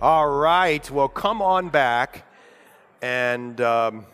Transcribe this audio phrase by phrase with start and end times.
[0.00, 0.88] All right.
[0.92, 2.24] Well, come on back.
[3.02, 4.06] And um,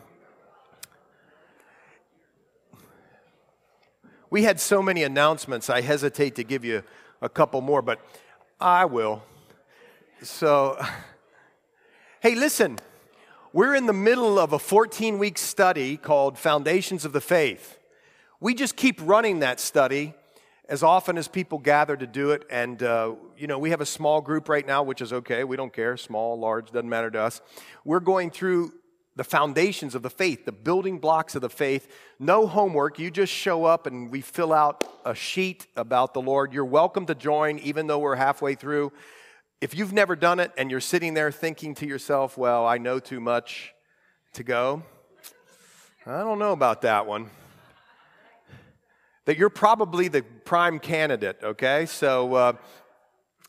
[4.30, 6.84] we had so many announcements, I hesitate to give you
[7.20, 8.00] a couple more, but
[8.58, 9.24] I will.
[10.22, 10.82] So,
[12.20, 12.78] hey, listen,
[13.52, 17.78] we're in the middle of a 14 week study called Foundations of the Faith.
[18.40, 20.14] We just keep running that study
[20.68, 22.44] as often as people gather to do it.
[22.50, 25.44] And, uh, you know, we have a small group right now, which is okay.
[25.44, 25.96] We don't care.
[25.96, 27.40] Small, large, doesn't matter to us.
[27.84, 28.72] We're going through
[29.16, 31.88] the foundations of the faith, the building blocks of the faith.
[32.18, 32.98] No homework.
[32.98, 36.52] You just show up and we fill out a sheet about the Lord.
[36.52, 38.92] You're welcome to join, even though we're halfway through.
[39.60, 42.98] If you've never done it and you're sitting there thinking to yourself, well, I know
[42.98, 43.72] too much
[44.32, 44.82] to go,
[46.06, 47.30] I don't know about that one
[49.24, 51.86] that you're probably the prime candidate, okay?
[51.86, 52.52] So uh,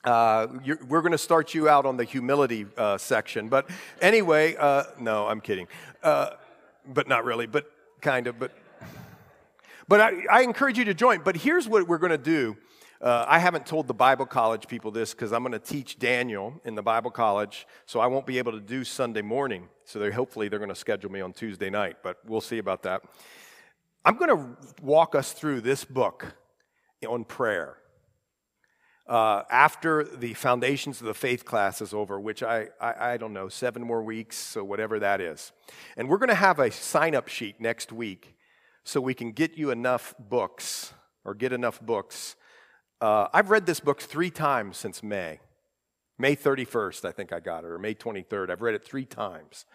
[0.05, 0.47] uh,
[0.87, 3.49] we're going to start you out on the humility uh, section.
[3.49, 3.69] But
[4.01, 5.67] anyway, uh, no, I'm kidding.
[6.03, 6.31] Uh,
[6.87, 7.69] but not really, but
[8.01, 8.39] kind of.
[8.39, 8.51] But,
[9.87, 11.21] but I, I, encourage you to join.
[11.23, 12.55] But here's what we're going to do.
[13.01, 16.59] Uh, I haven't told the Bible college people this because I'm going to teach Daniel
[16.63, 19.67] in the Bible college, so I won't be able to do Sunday morning.
[19.83, 22.83] So they're, hopefully they're going to schedule me on Tuesday night, but we'll see about
[22.83, 23.03] that.
[24.07, 26.35] I'm going to walk us through this book
[27.09, 27.77] on prayer.
[29.07, 33.33] Uh, after the Foundations of the Faith class is over, which I, I, I don't
[33.33, 35.51] know, seven more weeks, so whatever that is.
[35.97, 38.35] And we're going to have a sign up sheet next week
[38.83, 42.35] so we can get you enough books or get enough books.
[43.01, 45.39] Uh, I've read this book three times since May.
[46.19, 48.51] May 31st, I think I got it, or May 23rd.
[48.51, 49.65] I've read it three times.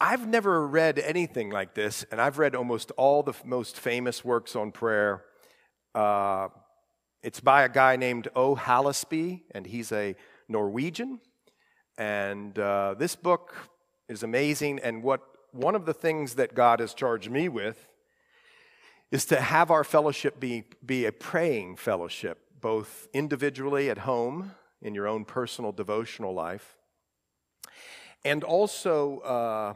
[0.00, 4.54] I've never read anything like this, and I've read almost all the most famous works
[4.54, 5.24] on prayer.
[5.92, 6.48] Uh,
[7.24, 8.54] it's by a guy named O.
[8.54, 10.14] Hallesby, and he's a
[10.48, 11.18] Norwegian.
[11.96, 13.56] And uh, this book
[14.08, 14.78] is amazing.
[14.78, 17.88] And what one of the things that God has charged me with
[19.10, 24.94] is to have our fellowship be, be a praying fellowship, both individually at home in
[24.94, 26.77] your own personal devotional life,
[28.24, 29.74] and also uh,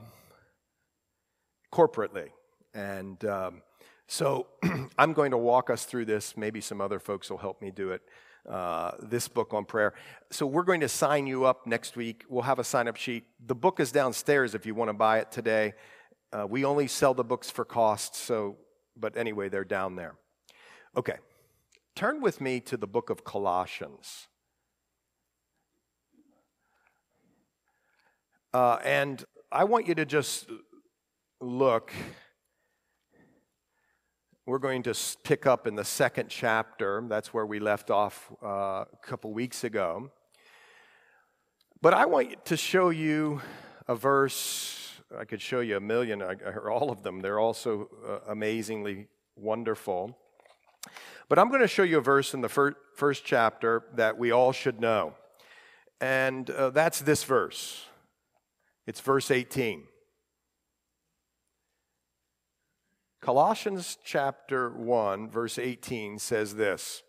[1.72, 2.28] corporately.
[2.74, 3.62] And um,
[4.06, 4.46] so
[4.98, 6.36] I'm going to walk us through this.
[6.36, 8.02] Maybe some other folks will help me do it.
[8.48, 9.94] Uh, this book on prayer.
[10.30, 12.24] So we're going to sign you up next week.
[12.28, 13.24] We'll have a sign up sheet.
[13.46, 15.74] The book is downstairs if you want to buy it today.
[16.32, 18.56] Uh, we only sell the books for cost, so,
[18.96, 20.14] but anyway, they're down there.
[20.96, 21.16] Okay,
[21.94, 24.28] turn with me to the book of Colossians.
[28.54, 30.46] Uh, and I want you to just
[31.40, 31.90] look.
[34.44, 37.02] We're going to pick up in the second chapter.
[37.08, 40.10] That's where we left off uh, a couple weeks ago.
[41.80, 43.40] But I want to show you
[43.88, 45.00] a verse.
[45.18, 47.20] I could show you a million, or all of them.
[47.20, 50.18] They're also uh, amazingly wonderful.
[51.30, 54.30] But I'm going to show you a verse in the fir- first chapter that we
[54.30, 55.14] all should know.
[56.02, 57.86] And uh, that's this verse.
[58.86, 59.84] It's verse 18.
[63.20, 67.02] Colossians chapter 1, verse 18 says this.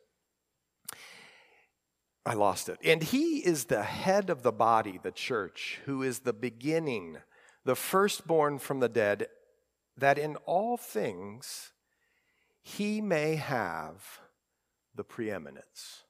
[2.26, 2.78] I lost it.
[2.84, 7.18] And he is the head of the body, the church, who is the beginning,
[7.66, 9.28] the firstborn from the dead,
[9.98, 11.72] that in all things
[12.62, 14.20] he may have
[14.96, 16.04] the preeminence.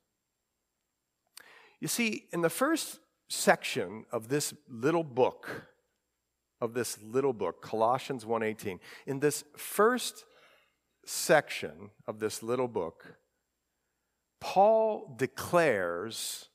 [1.80, 5.68] You see, in the first section of this little book,
[6.62, 10.26] of this little book, Colossians 1:18, in this first
[11.06, 13.18] section of this little book,
[14.40, 16.50] Paul declares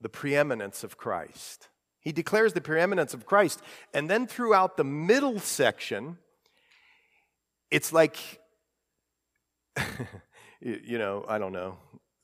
[0.00, 1.68] the preeminence of Christ.
[2.00, 3.60] He declares the preeminence of Christ.
[3.92, 6.18] And then throughout the middle section,
[7.70, 8.16] it's like,
[10.60, 11.78] you know, I don't know,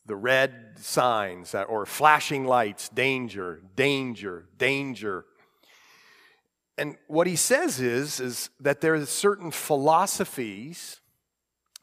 [0.07, 5.25] the red signs or flashing lights danger, danger, danger.
[6.79, 11.01] And what he says is, is that there are certain philosophies,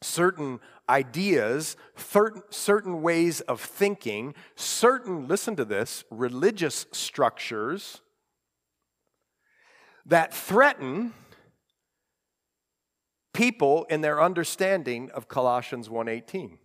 [0.01, 1.77] certain ideas,
[2.49, 8.01] certain ways of thinking, certain, listen to this, religious structures
[10.05, 11.13] that threaten
[13.33, 16.57] people in their understanding of Colossians 1:18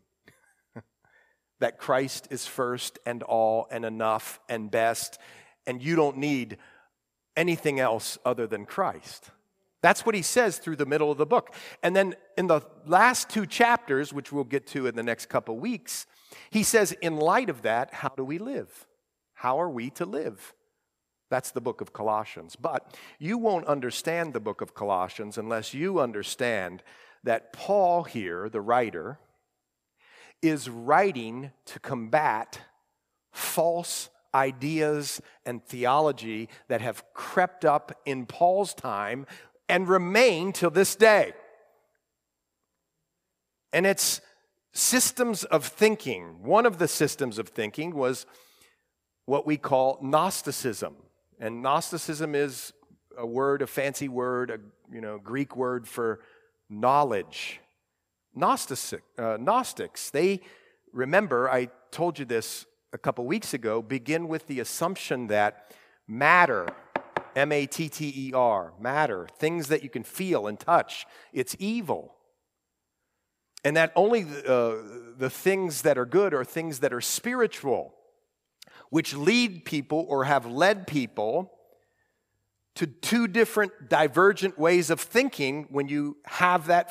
[1.64, 5.18] that Christ is first and all and enough and best,
[5.66, 6.58] and you don't need
[7.38, 9.30] anything else other than Christ.
[9.80, 11.54] That's what he says through the middle of the book.
[11.82, 15.56] And then in the last two chapters, which we'll get to in the next couple
[15.56, 16.04] weeks,
[16.50, 18.86] he says, in light of that, how do we live?
[19.32, 20.52] How are we to live?
[21.30, 22.56] That's the book of Colossians.
[22.56, 26.82] But you won't understand the book of Colossians unless you understand
[27.22, 29.18] that Paul here, the writer,
[30.44, 32.60] is writing to combat
[33.32, 39.26] false ideas and theology that have crept up in Paul's time
[39.68, 41.32] and remain till this day.
[43.72, 44.20] And it's
[44.72, 46.42] systems of thinking.
[46.42, 48.26] One of the systems of thinking was
[49.24, 50.94] what we call Gnosticism.
[51.40, 52.72] And Gnosticism is
[53.16, 54.58] a word, a fancy word, a
[54.92, 56.20] you know, Greek word for
[56.68, 57.60] knowledge.
[58.34, 60.40] Gnostic, uh, Gnostics, they
[60.92, 65.72] remember, I told you this a couple weeks ago, begin with the assumption that
[66.06, 66.68] matter,
[67.36, 71.56] M A T T E R, matter, things that you can feel and touch, it's
[71.58, 72.14] evil.
[73.64, 74.74] And that only uh,
[75.16, 77.94] the things that are good are things that are spiritual,
[78.90, 81.50] which lead people or have led people
[82.74, 86.90] to two different divergent ways of thinking when you have that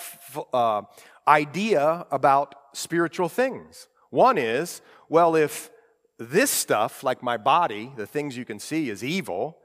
[0.53, 0.81] uh,
[1.27, 3.87] idea about spiritual things.
[4.09, 5.69] One is, well, if
[6.17, 9.57] this stuff, like my body, the things you can see, is evil,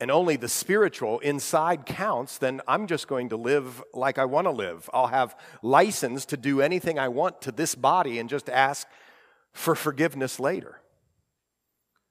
[0.00, 4.46] and only the spiritual inside counts, then I'm just going to live like I want
[4.46, 4.90] to live.
[4.92, 8.86] I'll have license to do anything I want to this body and just ask
[9.52, 10.80] for forgiveness later.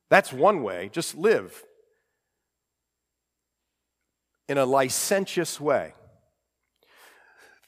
[0.10, 0.90] That's one way.
[0.94, 1.64] Just live
[4.48, 5.94] in a licentious way.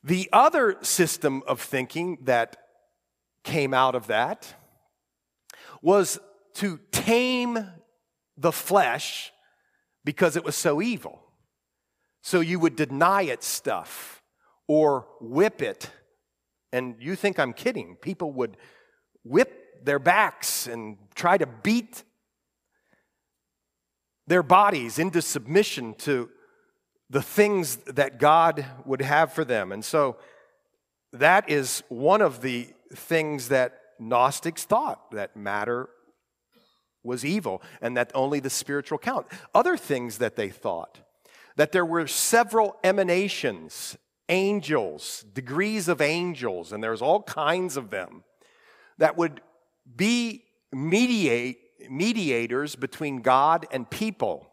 [0.05, 2.57] The other system of thinking that
[3.43, 4.53] came out of that
[5.81, 6.19] was
[6.55, 7.71] to tame
[8.37, 9.31] the flesh
[10.03, 11.23] because it was so evil.
[12.21, 14.21] So you would deny it stuff
[14.67, 15.89] or whip it.
[16.71, 17.95] And you think I'm kidding.
[17.95, 18.57] People would
[19.23, 22.03] whip their backs and try to beat
[24.27, 26.29] their bodies into submission to
[27.09, 29.71] the things that God would have for them.
[29.71, 30.17] And so
[31.13, 35.89] that is one of the things that Gnostics thought that matter
[37.03, 39.27] was evil and that only the spiritual count.
[39.53, 40.99] Other things that they thought
[41.55, 43.95] that there were several emanations,
[44.27, 48.23] angels, degrees of angels, and there's all kinds of them
[48.97, 49.39] that would
[49.95, 50.43] be
[50.73, 51.59] mediate
[51.89, 54.49] mediators between God and people.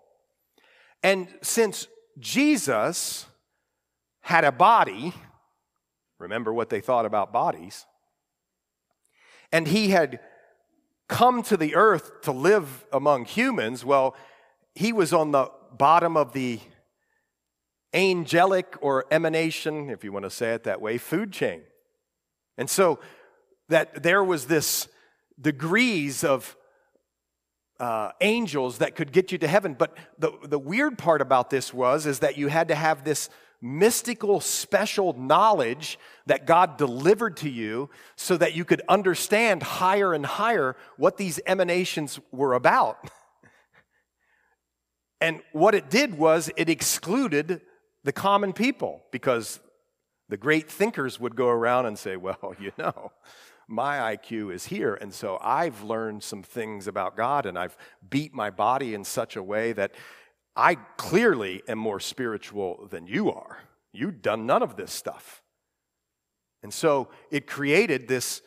[1.03, 1.89] And since
[2.23, 3.27] Jesus
[4.21, 5.13] had a body,
[6.21, 7.85] remember what they thought about bodies,
[9.51, 10.21] and he had
[11.09, 14.17] come to the earth to live among humans, well,
[14.75, 16.61] he was on the bottom of the
[17.93, 21.61] angelic or emanation, if you want to say it that way, food chain.
[22.57, 23.01] And so
[23.69, 24.87] that there was this
[25.41, 26.57] degrees of
[27.81, 29.75] uh, angels that could get you to heaven.
[29.75, 33.29] But the, the weird part about this was is that you had to have this
[33.61, 40.27] mystical, special knowledge that God delivered to you so that you could understand higher and
[40.27, 43.09] higher what these emanations were about.
[45.21, 47.61] and what it did was it excluded
[48.05, 49.61] the common people because
[50.29, 53.13] the great thinkers would go around and say, well, you know,
[53.69, 54.95] my IQ is here.
[54.95, 57.77] And so I've learned some things about God and I've
[58.09, 59.93] beat my body in such a way that
[60.55, 63.59] I clearly am more spiritual than you are.
[63.93, 65.43] You've done none of this stuff.
[66.63, 68.43] And so it created this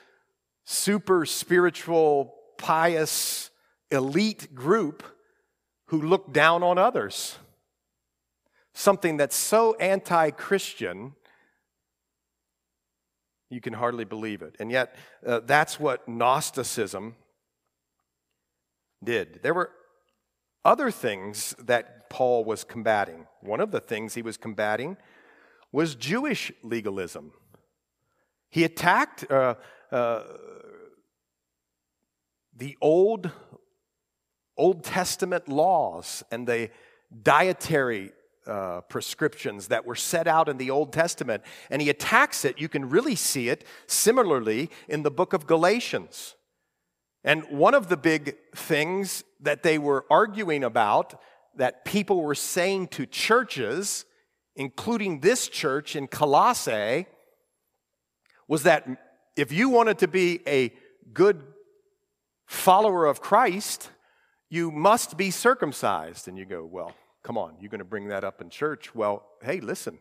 [0.65, 3.51] super spiritual, pious,
[3.91, 5.03] elite group
[5.87, 7.37] who looked down on others.
[8.73, 11.13] Something that's so anti Christian
[13.55, 14.55] you can hardly believe it.
[14.59, 14.95] And yet,
[15.25, 17.15] uh, that's what Gnosticism
[19.03, 19.39] did.
[19.41, 19.71] There were
[20.63, 23.25] other things that Paul was combating.
[23.41, 24.97] One of the things he was combating
[25.71, 27.31] was Jewish legalism.
[28.49, 29.55] He attacked uh,
[29.91, 30.23] uh,
[32.55, 33.31] the old
[34.57, 36.69] Old Testament laws and the
[37.23, 38.13] dietary
[38.47, 42.59] uh, prescriptions that were set out in the Old Testament, and he attacks it.
[42.59, 46.35] You can really see it similarly in the book of Galatians.
[47.23, 51.19] And one of the big things that they were arguing about,
[51.55, 54.05] that people were saying to churches,
[54.55, 57.07] including this church in Colossae,
[58.47, 58.87] was that
[59.35, 60.71] if you wanted to be a
[61.13, 61.41] good
[62.45, 63.89] follower of Christ,
[64.49, 66.27] you must be circumcised.
[66.27, 66.93] And you go, well,
[67.25, 68.93] Come on, you're going to bring that up in church?
[68.93, 69.97] Well, hey, listen.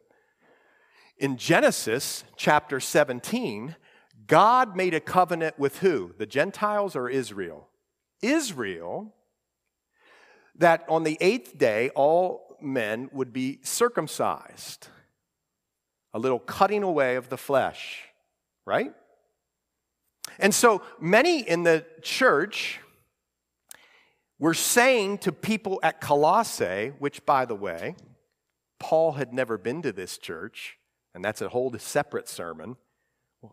[1.16, 3.76] In Genesis chapter 17,
[4.26, 6.12] God made a covenant with who?
[6.18, 7.70] The Gentiles or Israel?
[8.20, 9.14] Israel
[10.56, 14.88] that on the eighth day, all men would be circumcised,
[16.12, 18.02] a little cutting away of the flesh,
[18.66, 18.92] right?
[20.38, 22.80] And so many in the church
[24.44, 27.96] were saying to people at Colossae, which, by the way,
[28.78, 30.76] Paul had never been to this church,
[31.14, 32.76] and that's a whole separate sermon.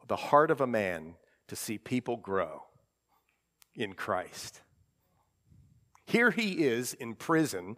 [0.09, 1.15] The heart of a man
[1.47, 2.63] to see people grow
[3.73, 4.59] in Christ.
[6.07, 7.77] Here he is in prison,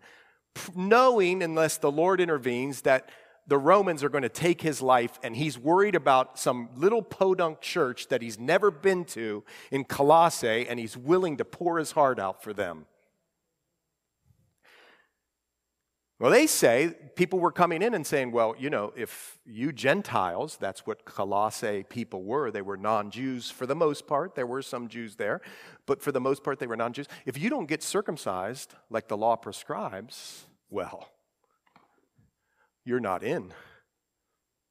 [0.75, 3.09] knowing, unless the Lord intervenes, that
[3.45, 7.61] the Romans are going to take his life, and he's worried about some little podunk
[7.61, 12.17] church that he's never been to in Colossae, and he's willing to pour his heart
[12.17, 12.87] out for them.
[16.19, 20.57] Well, they say people were coming in and saying, well, you know, if you Gentiles,
[20.59, 24.35] that's what Colossae people were, they were non Jews for the most part.
[24.35, 25.41] There were some Jews there,
[25.85, 27.07] but for the most part, they were non Jews.
[27.25, 31.09] If you don't get circumcised like the law prescribes, well,
[32.85, 33.53] you're not in.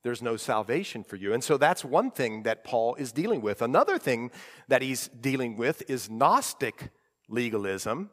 [0.05, 1.33] There's no salvation for you.
[1.33, 3.63] And so that's one thing that Paul is dealing with.
[3.63, 4.31] Another thing
[4.69, 6.91] that he's dealing with is Gnostic
[7.29, 8.11] legalism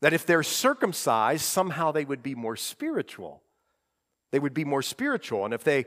[0.00, 3.42] that if they're circumcised, somehow they would be more spiritual.
[4.32, 5.44] They would be more spiritual.
[5.44, 5.86] And if they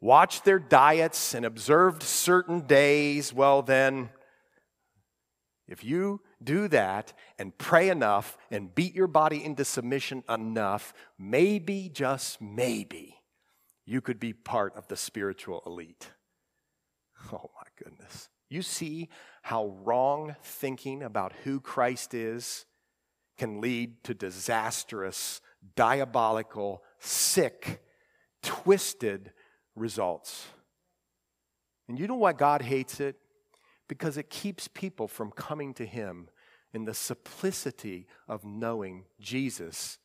[0.00, 4.10] watched their diets and observed certain days, well, then,
[5.68, 11.90] if you do that and pray enough and beat your body into submission enough, maybe,
[11.92, 13.16] just maybe,
[13.84, 16.10] you could be part of the spiritual elite.
[17.34, 18.30] Oh my goodness.
[18.48, 19.10] You see
[19.42, 22.64] how wrong thinking about who Christ is
[23.40, 25.40] can lead to disastrous,
[25.74, 27.82] diabolical, sick,
[28.42, 29.32] twisted
[29.74, 30.46] results.
[31.88, 33.16] And you know why God hates it?
[33.88, 36.28] Because it keeps people from coming to Him
[36.74, 39.96] in the simplicity of knowing Jesus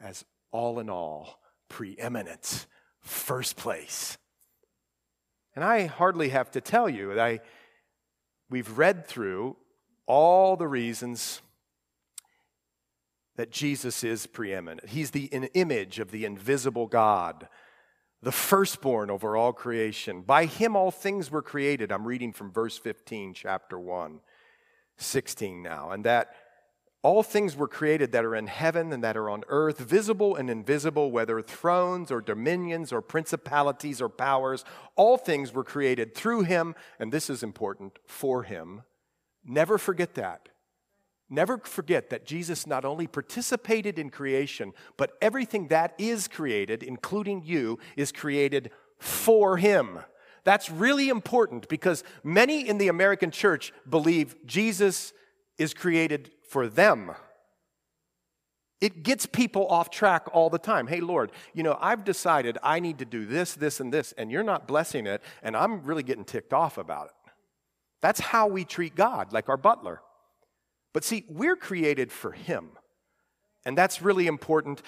[0.00, 2.66] as all in all, preeminent,
[2.98, 4.16] first place.
[5.54, 7.40] And I hardly have to tell you that I,
[8.48, 9.58] we've read through
[10.06, 11.42] all the reasons
[13.40, 14.90] that Jesus is preeminent.
[14.90, 17.48] He's the image of the invisible God,
[18.20, 20.20] the firstborn over all creation.
[20.20, 21.90] By him all things were created.
[21.90, 24.20] I'm reading from verse 15, chapter 1,
[24.98, 25.90] 16 now.
[25.90, 26.34] And that
[27.00, 30.50] all things were created that are in heaven and that are on earth, visible and
[30.50, 34.66] invisible, whether thrones or dominions or principalities or powers.
[34.96, 38.82] All things were created through him, and this is important, for him.
[39.46, 40.49] Never forget that.
[41.32, 47.42] Never forget that Jesus not only participated in creation, but everything that is created, including
[47.44, 50.00] you, is created for him.
[50.42, 55.12] That's really important because many in the American church believe Jesus
[55.56, 57.12] is created for them.
[58.80, 60.86] It gets people off track all the time.
[60.86, 64.32] Hey, Lord, you know, I've decided I need to do this, this, and this, and
[64.32, 67.32] you're not blessing it, and I'm really getting ticked off about it.
[68.00, 70.00] That's how we treat God, like our butler.
[70.92, 72.70] But see, we're created for Him.
[73.64, 74.82] And that's really important.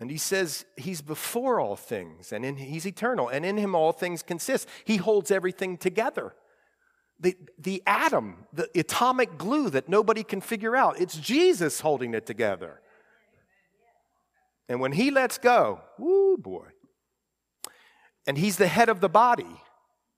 [0.00, 3.92] And he says he's before all things, and in, he's eternal, and in him all
[3.92, 4.68] things consist.
[4.84, 6.34] He holds everything together.
[7.20, 12.26] The, the atom, the atomic glue that nobody can figure out, it's Jesus holding it
[12.26, 12.80] together.
[14.68, 16.66] And when he lets go, whoo boy.
[18.26, 19.60] And he's the head of the body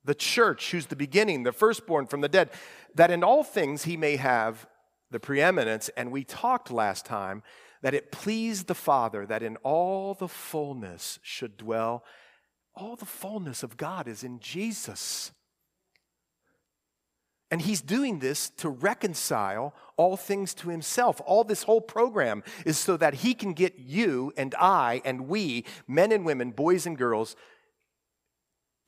[0.07, 2.51] the church, who's the beginning, the firstborn from the dead,
[2.95, 4.67] that in all things he may have
[5.11, 5.91] the preeminence.
[5.97, 7.43] And we talked last time
[7.83, 12.05] that it pleased the Father that in all the fullness should dwell.
[12.75, 15.33] All the fullness of God is in Jesus.
[17.51, 21.21] And he's doing this to reconcile all things to himself.
[21.25, 25.65] All this whole program is so that he can get you and I and we,
[25.87, 27.37] men and women, boys and girls,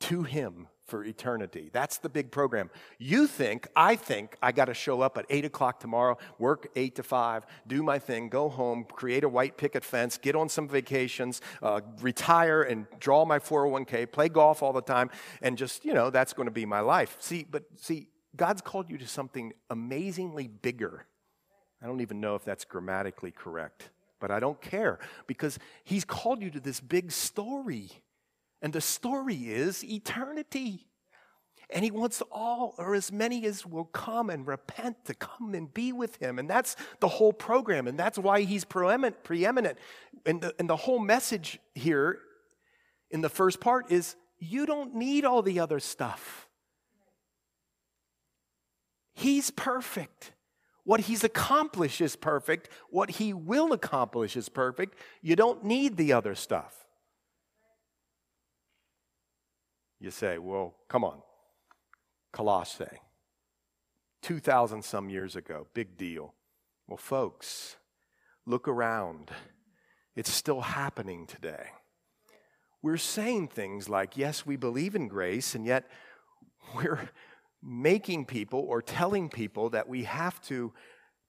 [0.01, 1.71] to him for eternity.
[1.73, 2.71] That's the big program.
[2.99, 6.97] You think, I think, I got to show up at 8 o'clock tomorrow, work 8
[6.97, 10.67] to 5, do my thing, go home, create a white picket fence, get on some
[10.67, 15.11] vacations, uh, retire and draw my 401k, play golf all the time,
[15.43, 17.17] and just, you know, that's going to be my life.
[17.21, 21.07] See, but see, God's called you to something amazingly bigger.
[21.83, 23.91] I don't even know if that's grammatically correct,
[24.21, 27.91] but I don't care because He's called you to this big story.
[28.63, 30.87] And the story is eternity.
[31.71, 35.73] And he wants all, or as many as will come and repent to come and
[35.73, 36.39] be with him.
[36.39, 37.87] And that's the whole program.
[37.87, 39.23] And that's why he's preeminent.
[39.23, 39.79] preeminent.
[40.25, 42.21] And, the, and the whole message here
[43.11, 46.49] in the first part is you don't need all the other stuff.
[49.13, 50.33] He's perfect.
[50.85, 52.71] What he's accomplished is perfect.
[52.89, 54.97] What he will accomplish is perfect.
[55.21, 56.87] You don't need the other stuff.
[60.01, 61.23] You say, well, come on.
[62.33, 63.01] Colossae,
[64.23, 66.35] 2,000 some years ago, big deal.
[66.87, 67.77] Well, folks,
[68.47, 69.31] look around.
[70.15, 71.69] It's still happening today.
[72.83, 75.91] We're saying things like, yes, we believe in grace, and yet
[76.75, 77.11] we're
[77.63, 80.73] making people or telling people that we have to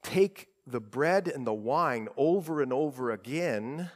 [0.04, 3.90] take the bread and the wine over and over again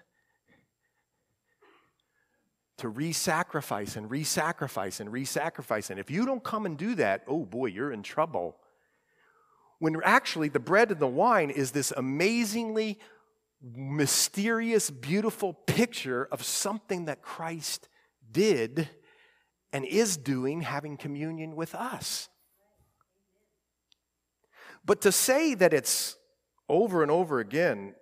[2.84, 5.90] to re sacrifice and re sacrifice and re sacrifice.
[5.90, 8.58] And if you don't come and do that, oh boy, you're in trouble.
[9.80, 13.00] When actually the bread and the wine is this amazingly
[13.62, 17.88] mysterious, beautiful picture of something that Christ
[18.30, 18.90] did
[19.72, 22.28] and is doing, having communion with us.
[24.84, 26.18] But to say that it's
[26.68, 27.96] over and over again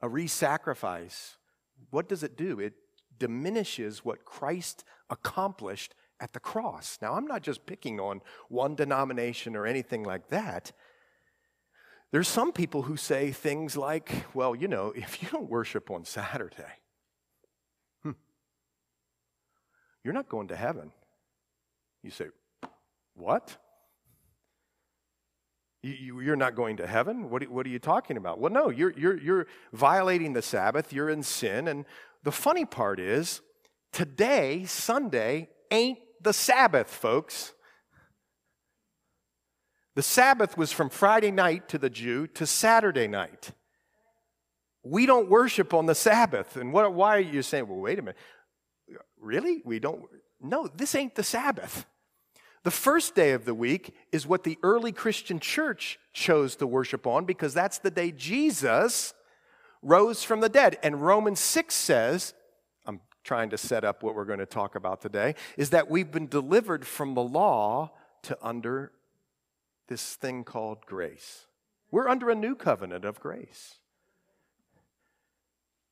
[0.00, 1.36] a re sacrifice,
[1.94, 2.58] what does it do?
[2.58, 2.74] It
[3.20, 6.98] diminishes what Christ accomplished at the cross.
[7.00, 10.72] Now, I'm not just picking on one denomination or anything like that.
[12.10, 16.04] There's some people who say things like, well, you know, if you don't worship on
[16.04, 16.80] Saturday,
[18.02, 18.12] hmm,
[20.02, 20.90] you're not going to heaven.
[22.02, 22.26] You say,
[23.14, 23.56] what?
[25.84, 27.28] You, are not going to heaven?
[27.28, 28.40] What are you talking about?
[28.40, 31.68] Well, no, you're, you're, you're violating the Sabbath, you're in sin.
[31.68, 31.84] And
[32.22, 33.42] the funny part is,
[33.92, 37.52] today, Sunday, ain't the Sabbath, folks.
[39.94, 43.50] The Sabbath was from Friday night to the Jew to Saturday night.
[44.82, 46.56] We don't worship on the Sabbath.
[46.56, 48.16] And what, why are you saying, well, wait a minute.
[49.20, 49.60] Really?
[49.66, 50.02] We don't?
[50.40, 51.84] No, this ain't the Sabbath.
[52.64, 57.06] The first day of the week is what the early Christian church chose to worship
[57.06, 59.12] on because that's the day Jesus
[59.82, 60.78] rose from the dead.
[60.82, 62.32] And Romans 6 says,
[62.86, 66.10] I'm trying to set up what we're going to talk about today, is that we've
[66.10, 68.92] been delivered from the law to under
[69.88, 71.44] this thing called grace.
[71.90, 73.74] We're under a new covenant of grace.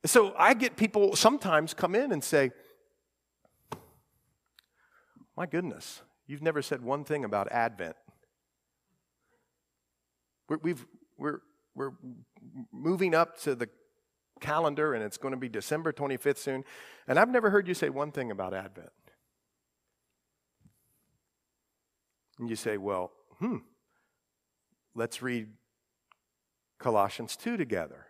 [0.06, 2.50] So I get people sometimes come in and say,
[5.36, 6.02] My goodness,
[6.32, 7.96] you've never said one thing about Advent.
[10.48, 10.86] We're, we've,
[11.18, 11.40] we're,
[11.74, 11.92] we're
[12.72, 13.68] moving up to the
[14.40, 16.64] calendar and it's going to be December 25th soon,
[17.06, 18.90] and I've never heard you say one thing about Advent.
[22.38, 23.58] And you say, Well, hmm,
[24.94, 25.48] Let's read
[26.78, 28.06] Colossians 2 together.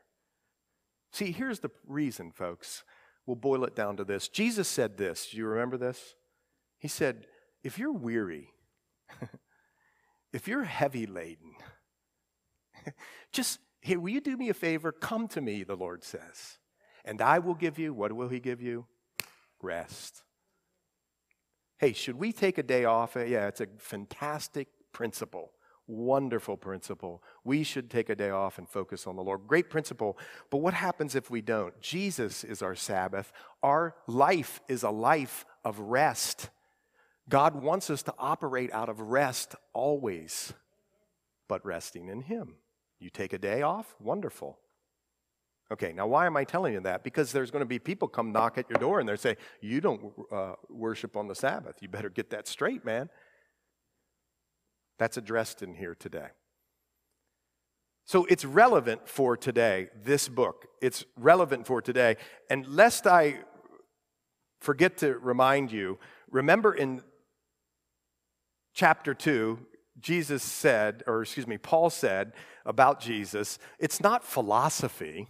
[1.12, 2.82] See, here's the reason, folks.
[3.26, 4.28] We'll boil it down to this.
[4.28, 5.28] Jesus said this.
[5.30, 6.16] Do you remember this?
[6.78, 7.26] He said,
[7.62, 8.52] If you're weary,
[10.32, 11.54] if you're heavy laden,
[13.32, 14.92] just, hey, will you do me a favor?
[14.92, 16.58] Come to me, the Lord says,
[17.04, 18.86] and I will give you, what will He give you?
[19.60, 20.22] Rest.
[21.78, 23.16] Hey, should we take a day off?
[23.16, 25.50] Uh, yeah, it's a fantastic principle.
[25.88, 27.24] Wonderful principle.
[27.42, 29.48] We should take a day off and focus on the Lord.
[29.48, 30.16] Great principle.
[30.50, 31.78] But what happens if we don't?
[31.80, 33.32] Jesus is our Sabbath.
[33.64, 36.50] Our life is a life of rest.
[37.28, 40.52] God wants us to operate out of rest always,
[41.48, 42.56] but resting in Him.
[42.98, 43.94] You take a day off?
[44.00, 44.58] Wonderful.
[45.72, 47.02] Okay, now why am I telling you that?
[47.02, 49.80] Because there's going to be people come knock at your door and they say, You
[49.80, 51.76] don't uh, worship on the Sabbath.
[51.80, 53.08] You better get that straight, man.
[54.98, 56.28] That's addressed in here today.
[58.04, 60.66] So it's relevant for today, this book.
[60.82, 62.16] It's relevant for today.
[62.50, 63.38] And lest I
[64.60, 65.98] forget to remind you,
[66.30, 67.02] remember in
[68.72, 69.58] chapter 2,
[70.00, 72.32] Jesus said, or excuse me, Paul said
[72.64, 75.28] about Jesus, it's not philosophy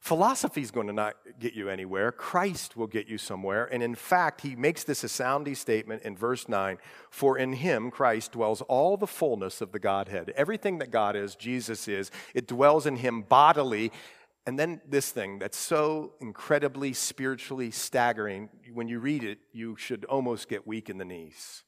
[0.00, 2.12] Philosophy is going to not get you anywhere.
[2.12, 3.64] Christ will get you somewhere.
[3.66, 6.78] And in fact, he makes this a sounding statement in verse 9
[7.10, 10.32] For in him, Christ, dwells all the fullness of the Godhead.
[10.36, 13.92] Everything that God is, Jesus is, it dwells in him bodily.
[14.46, 20.04] And then this thing that's so incredibly spiritually staggering, when you read it, you should
[20.06, 21.64] almost get weak in the knees.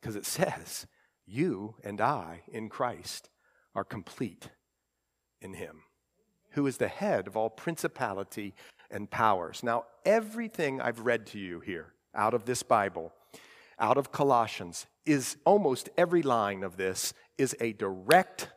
[0.00, 0.86] Because it says,
[1.26, 3.30] You and I in Christ
[3.74, 4.50] are complete
[5.40, 5.82] in him
[6.56, 8.54] who is the head of all principality
[8.90, 9.62] and powers.
[9.62, 13.12] Now, everything I've read to you here out of this Bible,
[13.78, 18.48] out of Colossians, is almost every line of this is a direct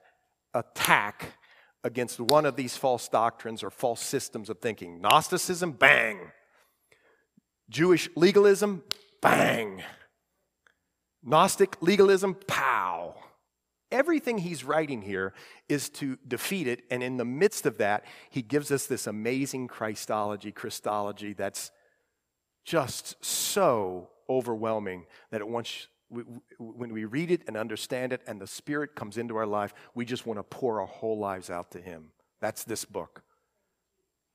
[0.53, 1.33] attack
[1.83, 5.01] against one of these false doctrines or false systems of thinking.
[5.01, 6.19] Gnosticism, bang.
[7.69, 8.81] Jewish legalism,
[9.21, 9.83] bang.
[11.23, 13.15] Gnostic legalism, pow.
[13.91, 15.33] Everything he's writing here
[15.67, 19.67] is to defeat it, and in the midst of that, he gives us this amazing
[19.67, 21.71] Christology, Christology that's
[22.63, 28.45] just so overwhelming that it wants, when we read it and understand it, and the
[28.47, 31.81] Spirit comes into our life, we just want to pour our whole lives out to
[31.81, 32.11] Him.
[32.39, 33.23] That's this book.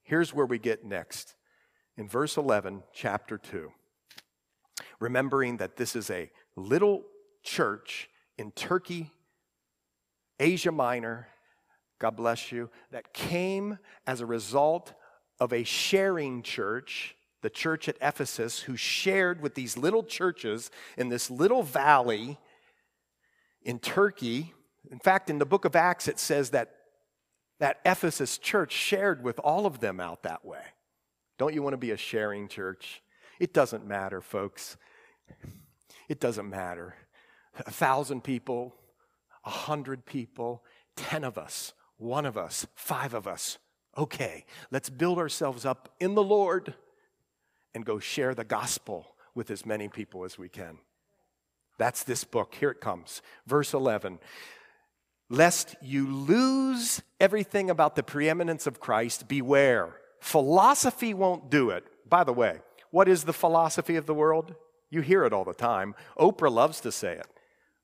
[0.02, 1.36] Here's where we get next.
[1.96, 3.70] In verse 11, chapter 2,
[4.98, 7.02] remembering that this is a little
[7.42, 9.10] church in Turkey,
[10.40, 11.28] Asia Minor,
[11.98, 14.92] God bless you, that came as a result
[15.40, 21.08] of a sharing church, the church at Ephesus, who shared with these little churches in
[21.08, 22.38] this little valley
[23.62, 24.52] in Turkey.
[24.90, 26.74] In fact, in the book of Acts, it says that
[27.60, 30.62] that Ephesus church shared with all of them out that way.
[31.38, 33.02] Don't you want to be a sharing church?
[33.38, 34.76] It doesn't matter, folks.
[36.08, 36.94] It doesn't matter.
[37.66, 38.74] A thousand people,
[39.44, 40.64] a hundred people,
[40.96, 43.58] ten of us, one of us, five of us.
[43.96, 46.74] Okay, let's build ourselves up in the Lord
[47.74, 50.78] and go share the gospel with as many people as we can.
[51.78, 52.54] That's this book.
[52.54, 53.22] Here it comes.
[53.46, 54.18] Verse 11
[55.30, 59.96] Lest you lose everything about the preeminence of Christ, beware.
[60.20, 61.84] Philosophy won't do it.
[62.08, 64.54] By the way, what is the philosophy of the world?
[64.94, 65.96] You hear it all the time.
[66.16, 67.26] Oprah loves to say it.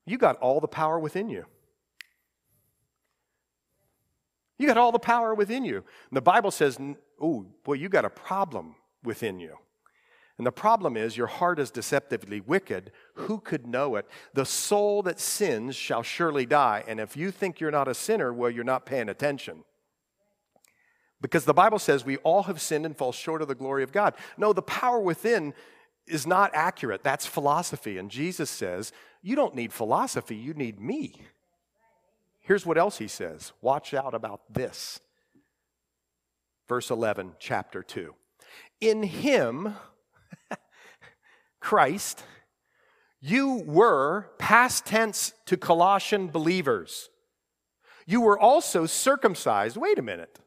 [0.05, 1.45] You got all the power within you.
[4.57, 5.77] You got all the power within you.
[5.77, 6.79] And the Bible says,
[7.19, 9.57] oh, boy, you got a problem within you.
[10.37, 12.91] And the problem is, your heart is deceptively wicked.
[13.15, 14.07] Who could know it?
[14.33, 16.83] The soul that sins shall surely die.
[16.87, 19.63] And if you think you're not a sinner, well, you're not paying attention.
[21.19, 23.91] Because the Bible says we all have sinned and fall short of the glory of
[23.91, 24.15] God.
[24.37, 25.53] No, the power within
[26.11, 27.03] is not accurate.
[27.03, 27.97] That's philosophy.
[27.97, 31.15] And Jesus says, You don't need philosophy, you need me.
[32.41, 34.99] Here's what else he says watch out about this.
[36.67, 38.13] Verse 11, chapter 2.
[38.79, 39.75] In him,
[41.59, 42.23] Christ,
[43.19, 47.09] you were, past tense to Colossian believers.
[48.05, 49.77] You were also circumcised.
[49.77, 50.39] Wait a minute.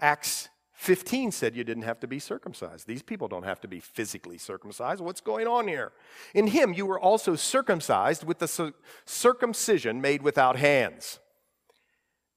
[0.00, 2.86] Acts 15 said you didn't have to be circumcised.
[2.86, 5.00] These people don't have to be physically circumcised.
[5.00, 5.92] What's going on here?
[6.34, 8.72] In him, you were also circumcised with the
[9.06, 11.20] circumcision made without hands.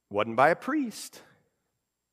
[0.08, 1.20] Wasn't by a priest.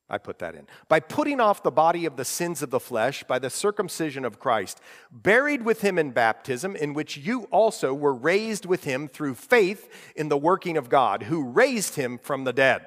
[0.08, 0.66] I put that in.
[0.88, 4.38] By putting off the body of the sins of the flesh by the circumcision of
[4.38, 9.34] Christ, buried with him in baptism, in which you also were raised with him through
[9.34, 12.82] faith in the working of God, who raised him from the dead.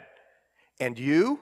[0.80, 1.40] And you,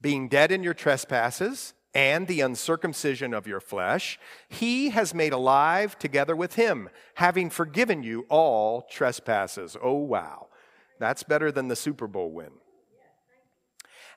[0.00, 5.98] being dead in your trespasses and the uncircumcision of your flesh, he has made alive
[5.98, 9.76] together with him, having forgiven you all trespasses.
[9.82, 10.48] Oh, wow.
[11.00, 12.50] That's better than the Super Bowl win.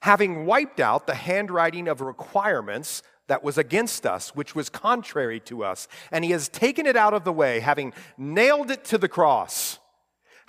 [0.01, 5.63] Having wiped out the handwriting of requirements that was against us, which was contrary to
[5.63, 9.07] us, and he has taken it out of the way, having nailed it to the
[9.07, 9.79] cross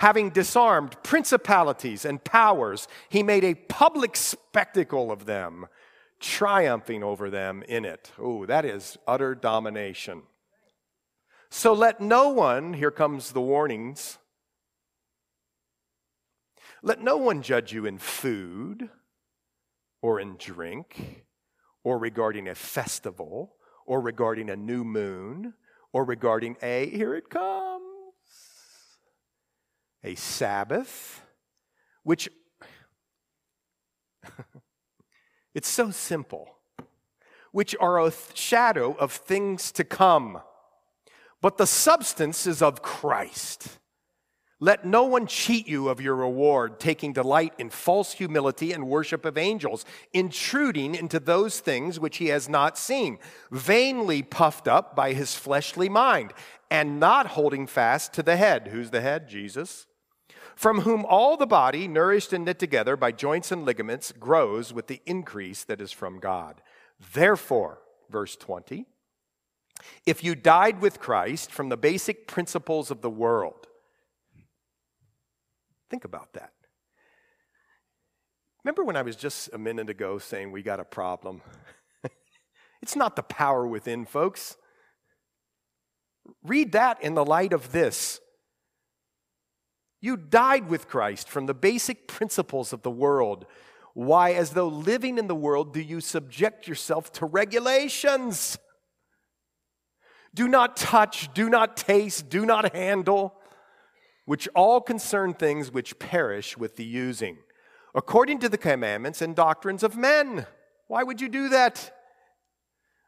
[0.03, 5.65] having disarmed principalities and powers, he made a public spectacle of them,
[6.19, 8.11] triumphing over them in it.
[8.19, 10.23] Oh, that is utter domination.
[11.51, 14.19] So let no one, here comes the warnings,
[16.83, 18.91] let no one judge you in food
[20.01, 21.27] or in drink
[21.85, 23.55] or regarding a festival
[23.87, 25.55] or regarding a new moon
[25.93, 27.92] or regarding a, here it comes
[30.05, 31.23] a Sabbath,
[32.03, 32.29] which
[35.55, 36.57] it's so simple,
[37.53, 40.41] which are a shadow of things to come,
[41.41, 43.79] but the substance is of Christ.
[44.61, 49.25] Let no one cheat you of your reward, taking delight in false humility and worship
[49.25, 53.19] of angels, intruding into those things which he has not seen,
[53.51, 56.33] vainly puffed up by his fleshly mind,
[56.71, 58.69] and not holding fast to the head.
[58.69, 59.29] Who's the head?
[59.29, 59.87] Jesus
[60.55, 64.87] from whom all the body, nourished and knit together by joints and ligaments, grows with
[64.87, 66.63] the increase that is from God.
[67.13, 67.79] Therefore,
[68.11, 68.87] verse 20,
[70.07, 73.67] if you died with Christ from the basic principles of the world,
[75.91, 76.53] think about that.
[78.65, 81.43] Remember when I was just a minute ago saying we got a problem?
[82.83, 84.57] it's not the power within, folks.
[86.45, 88.21] Read that in the light of this.
[90.03, 93.47] You died with Christ from the basic principles of the world.
[93.95, 98.59] Why, as though living in the world, do you subject yourself to regulations?
[100.35, 103.35] Do not touch, do not taste, do not handle.
[104.25, 107.39] which all concern things which perish with the using,
[107.95, 110.47] according to the commandments and doctrines of men.
[110.87, 111.93] Why would you do that?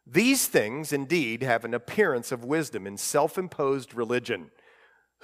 [0.06, 4.50] These things indeed have an appearance of wisdom in self imposed religion.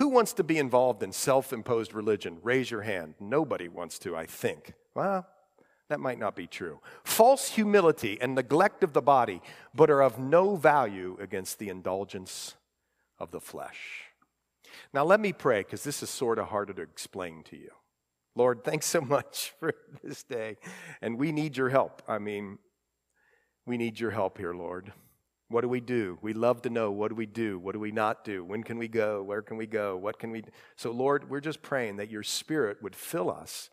[0.00, 2.38] Who wants to be involved in self imposed religion?
[2.42, 3.14] Raise your hand.
[3.20, 4.72] Nobody wants to, I think.
[4.94, 5.26] Well,
[5.90, 6.80] that might not be true.
[7.04, 9.42] False humility and neglect of the body,
[9.74, 12.54] but are of no value against the indulgence
[13.18, 14.04] of the flesh.
[14.94, 17.70] Now, let me pray because this is sort of harder to explain to you.
[18.34, 20.56] Lord, thanks so much for this day.
[21.02, 22.02] And we need your help.
[22.08, 22.58] I mean,
[23.66, 24.94] we need your help here, Lord.
[25.50, 26.16] What do we do?
[26.22, 27.58] We love to know what do we do?
[27.58, 28.44] What do we not do?
[28.44, 29.20] When can we go?
[29.20, 29.96] Where can we go?
[29.96, 30.50] What can we do?
[30.76, 33.68] So, Lord, we're just praying that your spirit would fill us,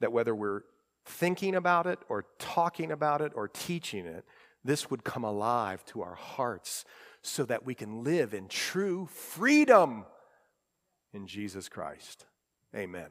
[0.00, 0.60] that whether we're
[1.06, 4.26] thinking about it or talking about it or teaching it,
[4.62, 6.84] this would come alive to our hearts
[7.22, 10.04] so that we can live in true freedom
[11.14, 12.26] in Jesus Christ.
[12.76, 13.08] Amen.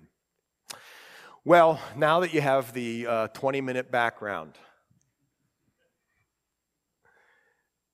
[1.44, 4.54] Well, now that you have the uh, 20 minute background,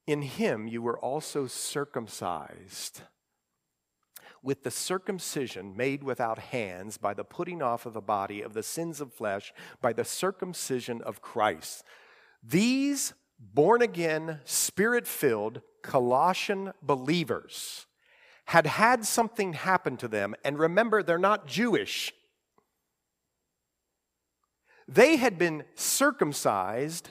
[0.09, 3.01] in him you were also circumcised
[4.41, 8.63] with the circumcision made without hands by the putting off of the body of the
[8.63, 11.83] sins of flesh by the circumcision of Christ.
[12.41, 17.85] These born again, spirit filled Colossian believers
[18.45, 20.33] had had something happen to them.
[20.43, 22.11] And remember, they're not Jewish.
[24.87, 27.09] They had been circumcised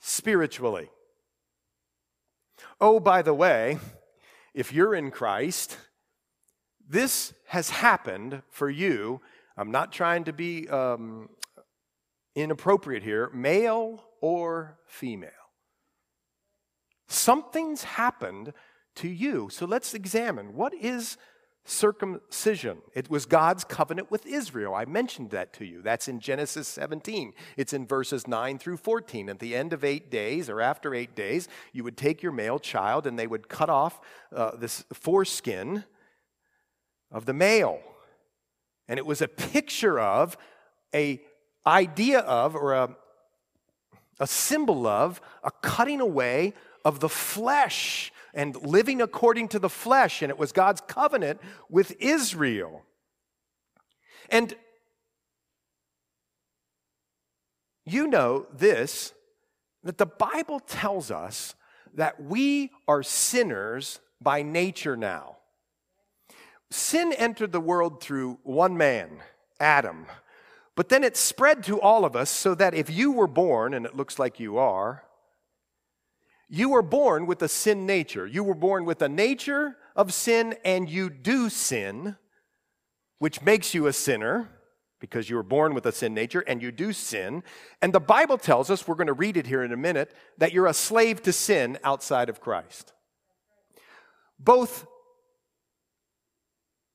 [0.00, 0.90] spiritually.
[2.80, 3.78] Oh, by the way,
[4.54, 5.76] if you're in Christ,
[6.88, 9.20] this has happened for you.
[9.56, 11.28] I'm not trying to be um,
[12.34, 15.30] inappropriate here, male or female.
[17.08, 18.52] Something's happened
[18.96, 19.48] to you.
[19.50, 21.16] So let's examine what is
[21.66, 22.78] circumcision.
[22.94, 24.74] It was God's covenant with Israel.
[24.74, 25.82] I mentioned that to you.
[25.82, 27.32] That's in Genesis 17.
[27.56, 29.28] It's in verses 9 through 14.
[29.28, 32.58] At the end of eight days, or after eight days, you would take your male
[32.58, 34.00] child and they would cut off
[34.34, 35.84] uh, this foreskin
[37.10, 37.80] of the male.
[38.88, 40.36] And it was a picture of,
[40.94, 41.20] a
[41.66, 42.96] idea of, or a,
[44.20, 50.22] a symbol of a cutting away of the flesh and living according to the flesh.
[50.22, 52.82] And it was God's covenant with Israel.
[54.28, 54.54] And
[57.84, 59.12] you know this
[59.82, 61.54] that the Bible tells us
[61.94, 65.36] that we are sinners by nature now.
[66.70, 69.22] Sin entered the world through one man,
[69.60, 70.06] Adam.
[70.74, 73.86] But then it spread to all of us so that if you were born, and
[73.86, 75.04] it looks like you are,
[76.48, 78.26] you were born with a sin nature.
[78.26, 82.16] You were born with a nature of sin, and you do sin,
[83.18, 84.50] which makes you a sinner
[84.98, 87.42] because you were born with a sin nature and you do sin.
[87.82, 90.52] And the Bible tells us, we're going to read it here in a minute, that
[90.52, 92.92] you're a slave to sin outside of Christ.
[94.38, 94.86] Both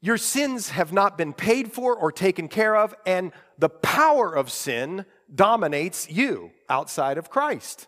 [0.01, 4.49] your sins have not been paid for or taken care of, and the power of
[4.49, 7.87] sin dominates you outside of Christ.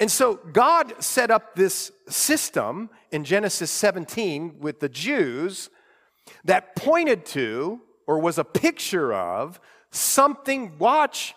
[0.00, 5.68] And so God set up this system in Genesis 17 with the Jews
[6.44, 9.60] that pointed to or was a picture of
[9.90, 11.34] something, watch,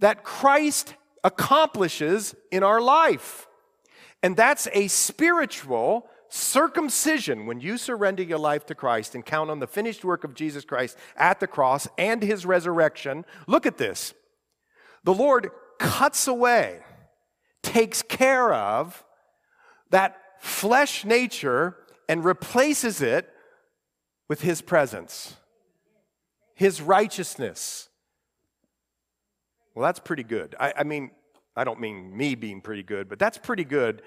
[0.00, 3.46] that Christ accomplishes in our life.
[4.24, 9.60] And that's a spiritual circumcision when you surrender your life to Christ and count on
[9.60, 13.24] the finished work of Jesus Christ at the cross and his resurrection.
[13.46, 14.14] Look at this.
[15.04, 16.80] The Lord cuts away
[17.62, 19.04] takes care of
[19.90, 21.76] that flesh nature
[22.08, 23.28] and replaces it
[24.28, 25.36] with His presence,
[26.54, 27.88] His righteousness.
[29.74, 30.54] Well, that's pretty good.
[30.58, 31.10] I, I, mean,
[31.56, 34.02] I don't mean me being pretty good, but that's pretty good.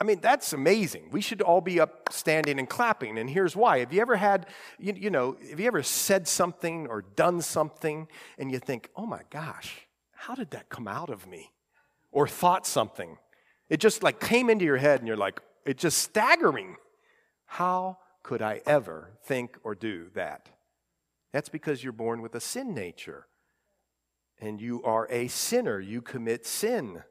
[0.00, 1.08] I mean, that's amazing.
[1.10, 3.18] We should all be up standing and clapping.
[3.18, 3.78] And here's why.
[3.78, 4.46] Have you ever had,
[4.78, 9.06] you, you know, have you ever said something or done something and you think, oh
[9.06, 11.50] my gosh, how did that come out of me?
[12.16, 13.18] Or thought something.
[13.68, 16.76] It just like came into your head and you're like, it's just staggering.
[17.44, 20.48] How could I ever think or do that?
[21.34, 23.26] That's because you're born with a sin nature.
[24.40, 25.78] And you are a sinner.
[25.78, 27.02] You commit sin.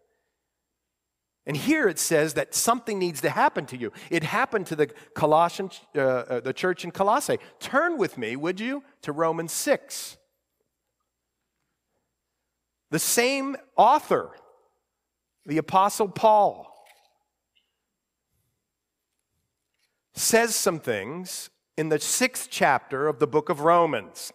[1.46, 3.92] And here it says that something needs to happen to you.
[4.10, 7.38] It happened to the Colossian, uh, uh, the church in Colossae.
[7.60, 10.18] Turn with me, would you, to Romans 6.
[12.90, 14.32] The same author
[15.46, 16.72] the Apostle Paul
[20.14, 24.32] says some things in the sixth chapter of the book of Romans.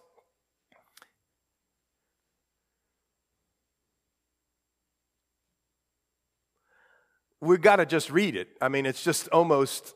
[7.41, 8.49] We've got to just read it.
[8.61, 9.95] I mean, it's just almost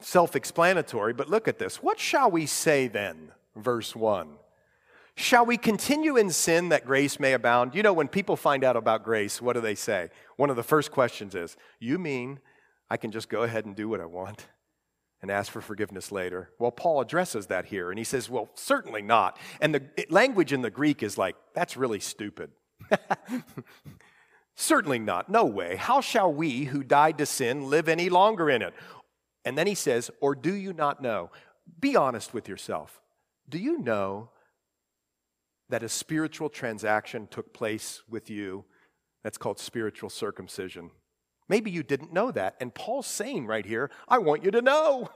[0.00, 1.82] self explanatory, but look at this.
[1.82, 3.32] What shall we say then?
[3.56, 4.28] Verse 1.
[5.20, 7.74] Shall we continue in sin that grace may abound?
[7.74, 10.08] You know, when people find out about grace, what do they say?
[10.36, 12.40] One of the first questions is, You mean
[12.88, 14.46] I can just go ahead and do what I want?
[15.20, 16.48] and ask for forgiveness later.
[16.58, 19.36] Well, Paul addresses that here, and he says, Well, certainly not.
[19.60, 22.52] And the language in the Greek is like, That's really stupid.
[24.54, 25.28] certainly not.
[25.28, 25.76] No way.
[25.76, 28.72] How shall we who died to sin live any longer in it?
[29.44, 31.30] And then he says, Or do you not know?
[31.78, 33.02] Be honest with yourself.
[33.50, 34.30] Do you know
[35.70, 38.64] that a spiritual transaction took place with you
[39.22, 40.90] that's called spiritual circumcision?
[41.48, 42.56] Maybe you didn't know that.
[42.60, 45.10] And Paul's saying right here, I want you to know.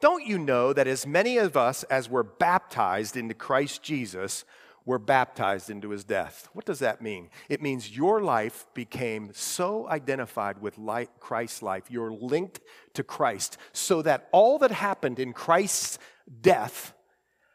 [0.00, 4.44] Don't you know that as many of us as were baptized into Christ Jesus
[4.86, 6.48] were baptized into his death?
[6.52, 7.28] What does that mean?
[7.48, 10.78] It means your life became so identified with
[11.20, 12.60] Christ's life, you're linked
[12.94, 15.98] to Christ, so that all that happened in Christ's
[16.40, 16.94] death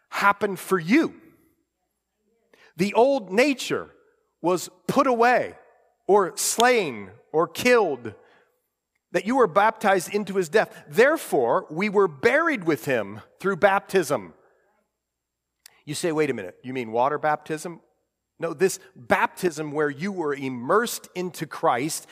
[0.10, 1.15] happened for you.
[2.78, 3.90] The old nature
[4.42, 5.56] was put away
[6.08, 8.14] or slain or killed,
[9.12, 10.84] that you were baptized into his death.
[10.88, 14.34] Therefore, we were buried with him through baptism.
[15.86, 17.82] You say, wait a minute, you mean water baptism?
[18.40, 22.08] No, this baptism where you were immersed into Christ,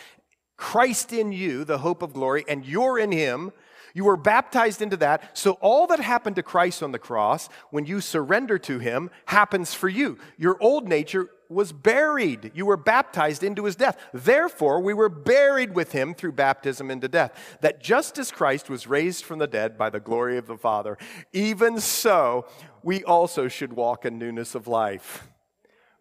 [0.55, 3.51] Christ in you, the hope of glory, and you're in him.
[3.93, 5.37] You were baptized into that.
[5.37, 9.73] So all that happened to Christ on the cross, when you surrender to him, happens
[9.73, 10.17] for you.
[10.37, 12.51] Your old nature was buried.
[12.55, 13.99] You were baptized into his death.
[14.11, 17.57] Therefore, we were buried with him through baptism into death.
[17.61, 20.97] That just as Christ was raised from the dead by the glory of the Father,
[21.31, 22.47] even so
[22.81, 25.27] we also should walk in newness of life.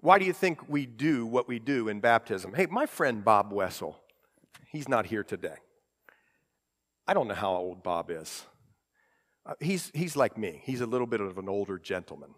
[0.00, 2.54] Why do you think we do what we do in baptism?
[2.54, 4.00] Hey, my friend Bob Wessel,
[4.66, 5.56] he's not here today.
[7.06, 8.44] I don't know how old Bob is.
[9.44, 12.34] Uh, he's, he's like me, he's a little bit of an older gentleman.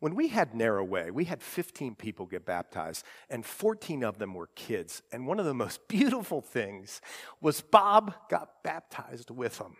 [0.00, 4.34] When we had Narrow Way, we had 15 people get baptized, and 14 of them
[4.34, 5.00] were kids.
[5.12, 7.00] And one of the most beautiful things
[7.40, 9.76] was Bob got baptized with them.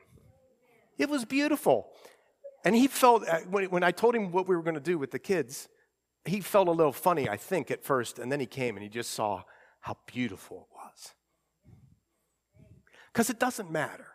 [0.96, 1.88] It was beautiful.
[2.64, 5.10] And he felt, uh, when I told him what we were going to do with
[5.10, 5.68] the kids,
[6.24, 8.18] he felt a little funny, I think, at first.
[8.18, 9.42] And then he came and he just saw
[9.80, 10.68] how beautiful.
[13.12, 14.06] Because it doesn't matter.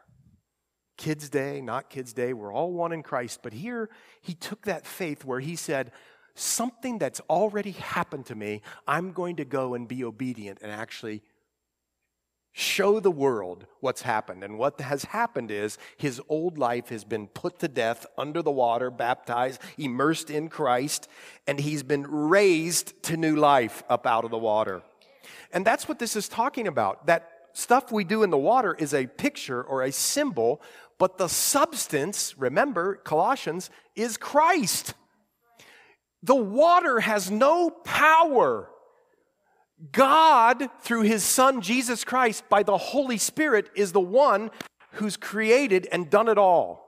[0.97, 3.41] Kids' Day, not Kids' Day, we're all one in Christ.
[3.43, 3.89] But here,
[4.21, 5.91] he took that faith where he said,
[6.33, 11.23] Something that's already happened to me, I'm going to go and be obedient and actually
[12.51, 14.43] show the world what's happened.
[14.43, 18.51] And what has happened is his old life has been put to death under the
[18.51, 21.07] water, baptized, immersed in Christ,
[21.45, 24.81] and he's been raised to new life up out of the water.
[25.53, 27.05] And that's what this is talking about.
[27.05, 30.61] That stuff we do in the water is a picture or a symbol
[30.97, 34.93] but the substance, remember, Colossians, is Christ.
[36.23, 38.69] The water has no power.
[39.91, 44.49] God, through his Son Jesus Christ, by the Holy Spirit, is the one
[44.93, 46.83] who's created and done it all.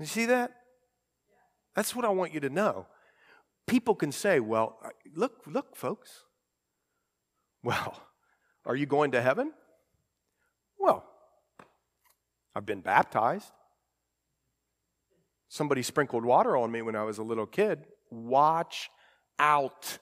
[0.00, 0.50] You see that?
[1.76, 2.86] That's what I want you to know.
[3.68, 4.80] People can say, well,
[5.14, 6.23] look, look, folks.
[7.64, 7.98] Well,
[8.66, 9.52] are you going to heaven?
[10.78, 11.02] Well,
[12.54, 13.50] I've been baptized.
[15.48, 17.86] Somebody sprinkled water on me when I was a little kid.
[18.10, 18.90] Watch
[19.38, 19.98] out.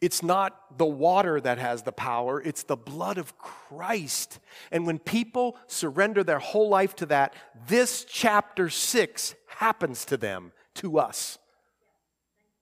[0.00, 4.40] It's not the water that has the power, it's the blood of Christ.
[4.72, 7.34] And when people surrender their whole life to that,
[7.68, 11.38] this chapter 6 happens to them, to us.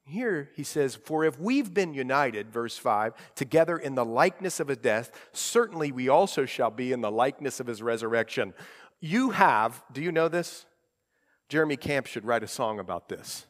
[0.05, 4.69] Here he says, For if we've been united, verse 5, together in the likeness of
[4.69, 8.55] his death, certainly we also shall be in the likeness of his resurrection.
[9.01, 10.67] You have, do you know this?
[11.49, 13.47] Jeremy Camp should write a song about this.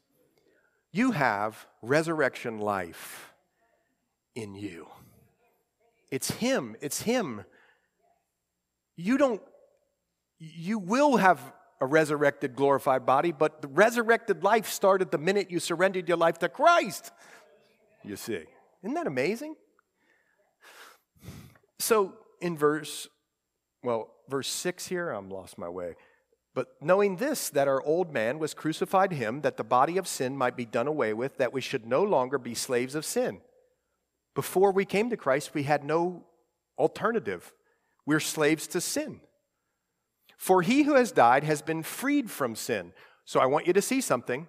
[0.93, 3.33] You have resurrection life
[4.35, 4.89] in you.
[6.11, 7.45] It's him, it's him.
[8.97, 9.41] You don't,
[10.39, 11.41] you will have
[11.81, 16.39] a resurrected, glorified body, but the resurrected life started the minute you surrendered your life
[16.39, 17.11] to Christ.
[18.05, 18.45] You see.
[18.83, 19.57] Isn't that amazing?
[21.79, 23.09] So in verse,
[23.83, 25.97] well, verse 6 here, I'm lost my way.
[26.55, 30.37] But knowing this, that our old man was crucified him, that the body of sin
[30.37, 33.41] might be done away with, that we should no longer be slaves of sin.
[34.35, 36.25] Before we came to Christ, we had no
[36.79, 37.53] alternative.
[38.05, 39.21] We're slaves to sin.
[40.41, 42.95] For he who has died has been freed from sin.
[43.27, 44.49] So I want you to see something.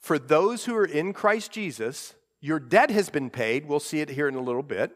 [0.00, 3.68] For those who are in Christ Jesus, your debt has been paid.
[3.68, 4.90] We'll see it here in a little bit.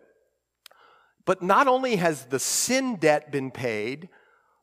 [1.25, 4.09] But not only has the sin debt been paid,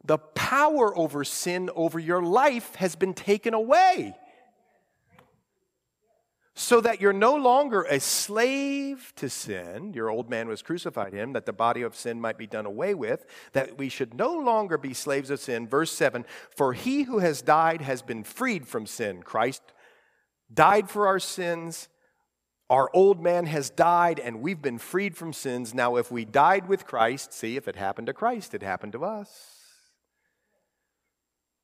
[0.04, 4.14] the power over sin over your life has been taken away
[6.54, 9.94] so that you're no longer a slave to sin.
[9.94, 12.94] Your old man was crucified him, that the body of sin might be done away
[12.94, 15.68] with, that we should no longer be slaves of sin.
[15.68, 16.26] Verse 7
[16.56, 19.24] For he who has died has been freed from sin.
[19.24, 19.62] Christ
[20.54, 21.88] died for our sins.
[22.70, 25.74] Our old man has died and we've been freed from sins.
[25.74, 29.06] Now, if we died with Christ, see, if it happened to Christ, it happened to
[29.06, 29.61] us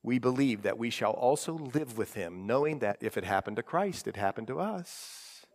[0.07, 3.61] we believe that we shall also live with him, knowing that if it happened to
[3.61, 5.45] Christ, it happened to us.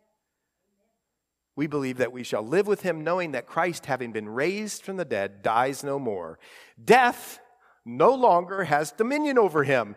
[1.57, 4.98] We believe that we shall live with him, knowing that Christ, having been raised from
[4.98, 6.38] the dead, dies no more.
[6.84, 7.40] Death
[7.86, 9.96] no longer has dominion over him.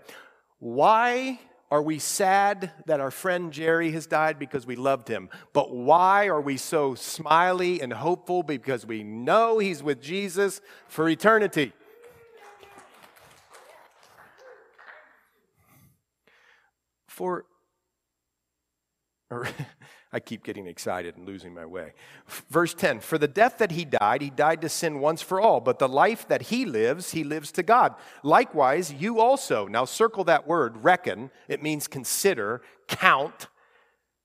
[0.60, 1.38] Why
[1.70, 4.40] are we sad that our friend Jerry has died?
[4.40, 5.28] Because we loved him.
[5.52, 8.42] But why are we so smiley and hopeful?
[8.42, 11.74] Because we know he's with Jesus for eternity.
[17.16, 17.46] For,
[19.32, 19.48] or
[20.12, 21.94] I keep getting excited and losing my way.
[22.50, 25.62] Verse 10 For the death that he died, he died to sin once for all,
[25.62, 27.96] but the life that he lives, he lives to God.
[28.22, 29.66] Likewise, you also.
[29.66, 31.32] Now circle that word, reckon.
[31.48, 33.48] It means consider, count.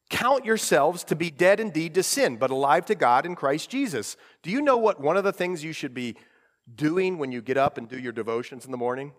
[0.09, 4.17] Count yourselves to be dead indeed to sin, but alive to God in Christ Jesus.
[4.43, 6.17] Do you know what one of the things you should be
[6.75, 9.13] doing when you get up and do your devotions in the morning?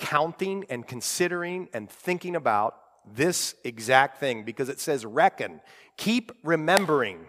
[0.00, 2.74] Counting and considering and thinking about
[3.14, 5.60] this exact thing because it says, reckon,
[5.96, 7.26] keep remembering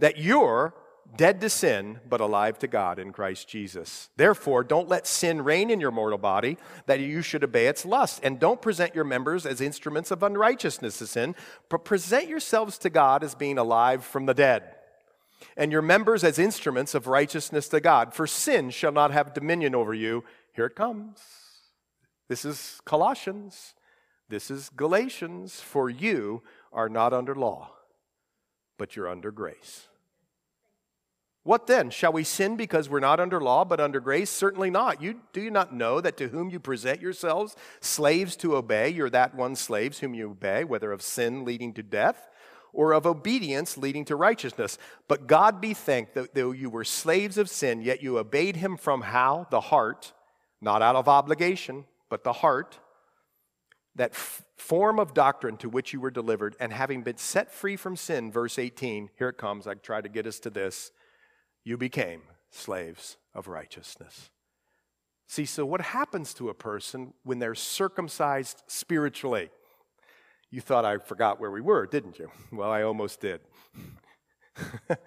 [0.00, 0.74] that you're
[1.16, 4.10] dead to sin, but alive to God in Christ Jesus.
[4.16, 8.20] Therefore, don't let sin reign in your mortal body, that you should obey its lust.
[8.24, 11.36] And don't present your members as instruments of unrighteousness to sin,
[11.68, 14.74] but present yourselves to God as being alive from the dead,
[15.56, 18.12] and your members as instruments of righteousness to God.
[18.12, 20.24] For sin shall not have dominion over you.
[20.54, 21.20] Here it comes.
[22.28, 23.74] This is Colossians.
[24.28, 25.60] This is Galatians.
[25.60, 27.70] For you are not under law,
[28.78, 29.88] but you're under grace.
[31.42, 31.90] What then?
[31.90, 34.30] Shall we sin because we're not under law but under grace?
[34.30, 35.02] Certainly not.
[35.02, 39.10] You, do you not know that to whom you present yourselves slaves to obey, you're
[39.10, 42.30] that one slaves whom you obey, whether of sin leading to death
[42.72, 44.78] or of obedience leading to righteousness?
[45.06, 48.78] But God be thanked that though you were slaves of sin, yet you obeyed him
[48.78, 49.46] from how?
[49.50, 50.14] The heart,
[50.62, 52.78] not out of obligation but the heart,
[53.96, 57.74] that f- form of doctrine to which you were delivered, and having been set free
[57.74, 60.92] from sin, verse 18, here it comes, I try to get us to this,
[61.64, 64.30] you became slaves of righteousness.
[65.26, 69.50] See, so what happens to a person when they're circumcised spiritually?
[70.52, 72.30] You thought I forgot where we were, didn't you?
[72.52, 73.40] Well, I almost did.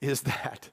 [0.00, 0.70] Is that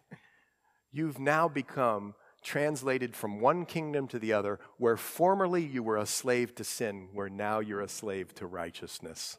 [0.91, 6.06] you've now become translated from one kingdom to the other, where formerly you were a
[6.06, 9.38] slave to sin, where now you're a slave to righteousness.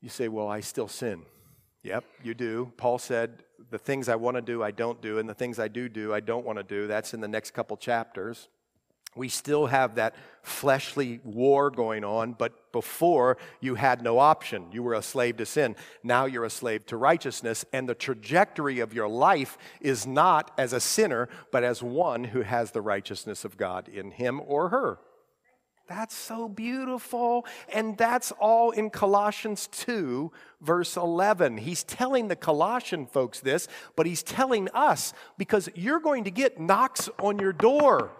[0.00, 1.22] You say, Well, I still sin.
[1.82, 2.72] Yep, you do.
[2.76, 5.68] Paul said, The things I want to do, I don't do, and the things I
[5.68, 6.86] do do, I don't want to do.
[6.86, 8.48] That's in the next couple chapters
[9.14, 14.66] we still have that fleshly war going on, but before you had no option.
[14.72, 15.76] You were a slave to sin.
[16.02, 20.72] Now you're a slave to righteousness, and the trajectory of your life is not as
[20.72, 24.98] a sinner, but as one who has the righteousness of God in him or her.
[25.88, 27.44] That's so beautiful.
[27.70, 31.58] And that's all in Colossians 2, verse 11.
[31.58, 36.58] He's telling the Colossian folks this, but he's telling us because you're going to get
[36.58, 38.12] knocks on your door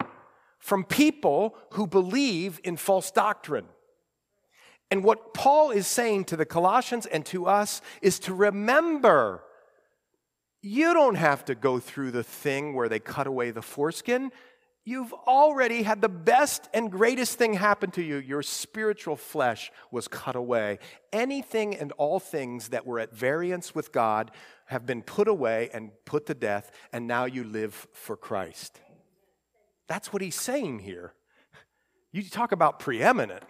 [0.63, 3.67] from people who believe in false doctrine.
[4.93, 9.43] And what Paul is saying to the Colossians and to us is to remember
[10.63, 14.31] you don't have to go through the thing where they cut away the foreskin.
[14.85, 18.19] You've already had the best and greatest thing happen to you.
[18.19, 20.79] Your spiritual flesh was cut away.
[21.13, 24.31] Anything and all things that were at variance with God
[24.67, 28.81] have been put away and put to death, and now you live for Christ.
[29.89, 31.15] That's what he's saying here.
[32.13, 33.45] You talk about preeminent.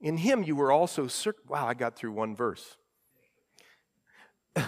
[0.00, 2.76] In him you were also, cir- wow, I got through one verse.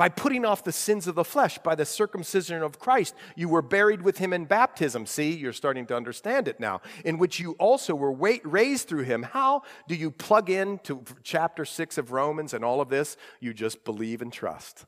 [0.00, 3.14] by putting off the sins of the flesh, by the circumcision of Christ.
[3.36, 5.04] You were buried with him in baptism.
[5.04, 9.22] See, you're starting to understand it now, in which you also were raised through him.
[9.22, 13.18] How do you plug in to chapter 6 of Romans and all of this?
[13.40, 14.86] You just believe and trust.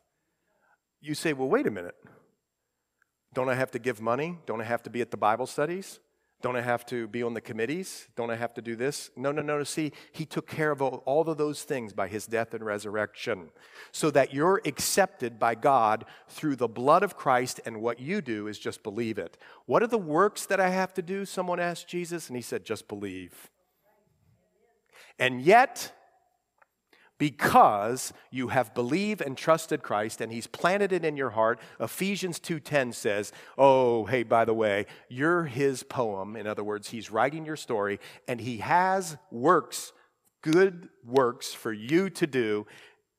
[1.03, 1.97] You say, well, wait a minute.
[3.35, 4.39] Don't I have to give money?
[4.47, 6.01] Don't I have to be at the Bible studies?
[6.43, 8.09] Don't I have to be on the committees?
[8.17, 9.11] Don't I have to do this?
[9.17, 9.63] No, no, no.
[9.63, 13.51] See, he took care of all of those things by his death and resurrection
[13.93, 18.49] so that you're accepted by God through the blood of Christ, and what you do
[18.49, 19.39] is just believe it.
[19.67, 21.25] What are the works that I have to do?
[21.25, 23.49] Someone asked Jesus, and he said, just believe.
[25.17, 25.93] And yet,
[27.23, 31.61] because you have believed and trusted Christ and he's planted it in your heart.
[31.79, 36.35] Ephesians 2:10 says, "Oh, hey, by the way, you're his poem.
[36.35, 39.93] In other words, he's writing your story and he has works,
[40.41, 42.67] good works for you to do,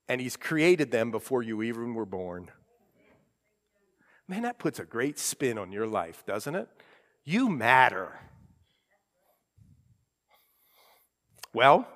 [0.09, 2.51] and he's created them before you even were born."
[4.27, 6.67] Man, that puts a great spin on your life, doesn't it?
[7.23, 8.19] You matter.
[11.53, 11.87] Well,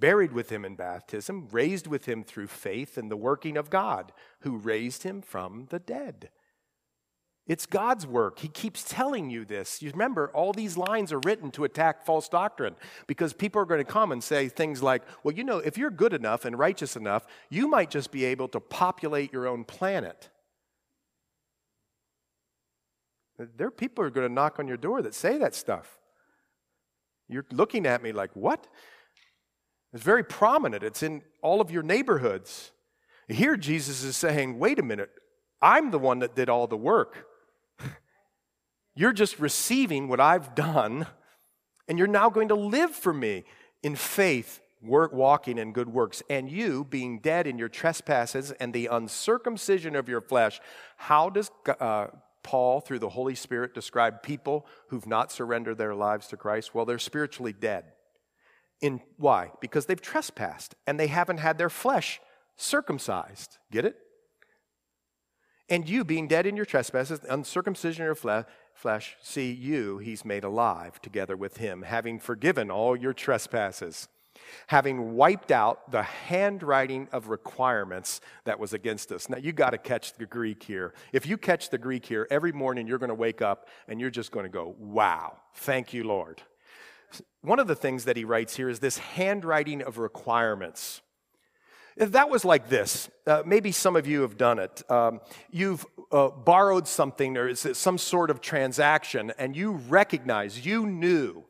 [0.00, 4.12] buried with him in baptism, raised with him through faith in the working of God,
[4.40, 6.30] who raised him from the dead.
[7.46, 8.38] It's God's work.
[8.38, 9.82] He keeps telling you this.
[9.82, 12.76] You remember, all these lines are written to attack false doctrine
[13.08, 15.90] because people are going to come and say things like, well, you know, if you're
[15.90, 20.28] good enough and righteous enough, you might just be able to populate your own planet.
[23.56, 25.98] There are people who are going to knock on your door that say that stuff.
[27.28, 28.66] You're looking at me like, what?
[29.92, 32.72] It's very prominent, it's in all of your neighborhoods.
[33.28, 35.10] Here, Jesus is saying, wait a minute,
[35.62, 37.26] I'm the one that did all the work.
[38.94, 41.06] You're just receiving what I've done,
[41.88, 43.44] and you're now going to live for me
[43.82, 46.22] in faith, work, walking in good works.
[46.28, 50.60] And you, being dead in your trespasses and the uncircumcision of your flesh,
[50.96, 52.08] how does uh,
[52.42, 56.74] Paul, through the Holy Spirit, describe people who've not surrendered their lives to Christ?
[56.74, 57.84] Well, they're spiritually dead.
[58.80, 59.50] In why?
[59.60, 62.20] Because they've trespassed and they haven't had their flesh
[62.56, 63.58] circumcised.
[63.70, 63.96] Get it?
[65.68, 70.24] And you, being dead in your trespasses, uncircumcision of your fle- flesh, see you, he's
[70.24, 74.08] made alive together with him, having forgiven all your trespasses,
[74.66, 79.28] having wiped out the handwriting of requirements that was against us.
[79.28, 80.92] Now, you got to catch the Greek here.
[81.12, 84.10] If you catch the Greek here, every morning you're going to wake up and you're
[84.10, 86.42] just going to go, wow, thank you, Lord.
[87.42, 91.02] One of the things that he writes here is this handwriting of requirements.
[91.96, 94.82] That was like this, uh, maybe some of you have done it.
[94.90, 100.86] Um, you've uh, borrowed something, or it's some sort of transaction, and you recognize, you
[100.86, 101.44] knew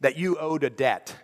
[0.00, 1.16] that you owed a debt.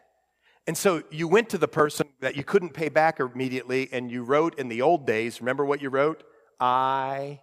[0.66, 4.22] And so you went to the person that you couldn't pay back immediately, and you
[4.22, 6.22] wrote in the old days, remember what you wrote?
[6.58, 7.40] I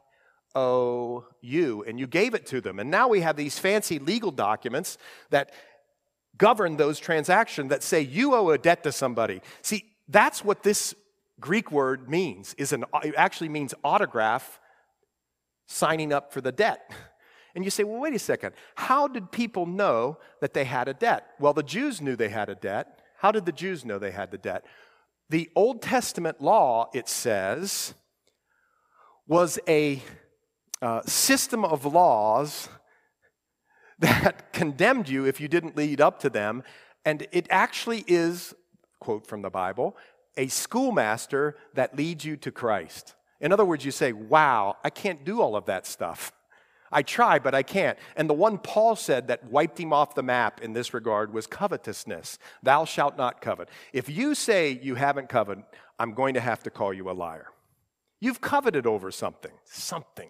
[0.55, 1.83] owe you.
[1.83, 2.79] And you gave it to them.
[2.79, 4.97] And now we have these fancy legal documents
[5.29, 5.51] that
[6.37, 9.41] govern those transactions that say you owe a debt to somebody.
[9.61, 10.93] See, that's what this
[11.39, 12.53] Greek word means.
[12.57, 14.59] Is an it actually means autograph
[15.67, 16.91] signing up for the debt.
[17.55, 18.53] And you say, well, wait a second.
[18.75, 21.29] How did people know that they had a debt?
[21.39, 23.01] Well, the Jews knew they had a debt.
[23.17, 24.63] How did the Jews know they had the debt?
[25.31, 27.95] The Old Testament law, it says,
[29.27, 30.03] was a
[30.83, 32.69] uh, system of laws
[33.99, 36.63] that condemned you if you didn't lead up to them.
[37.05, 38.53] And it actually is,
[38.99, 39.97] quote from the Bible,
[40.35, 43.15] a schoolmaster that leads you to Christ.
[43.39, 46.31] In other words, you say, Wow, I can't do all of that stuff.
[46.91, 47.97] I try, but I can't.
[48.15, 51.45] And the one Paul said that wiped him off the map in this regard was
[51.45, 52.39] covetousness.
[52.63, 53.69] Thou shalt not covet.
[53.91, 55.65] If you say you haven't coveted,
[55.99, 57.47] I'm going to have to call you a liar.
[58.19, 60.29] You've coveted over something, something.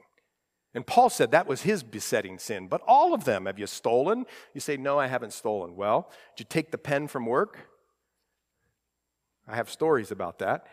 [0.74, 2.68] And Paul said that was his besetting sin.
[2.68, 4.26] But all of them, have you stolen?
[4.54, 5.76] You say, No, I haven't stolen.
[5.76, 7.70] Well, did you take the pen from work?
[9.48, 10.68] I have stories about that.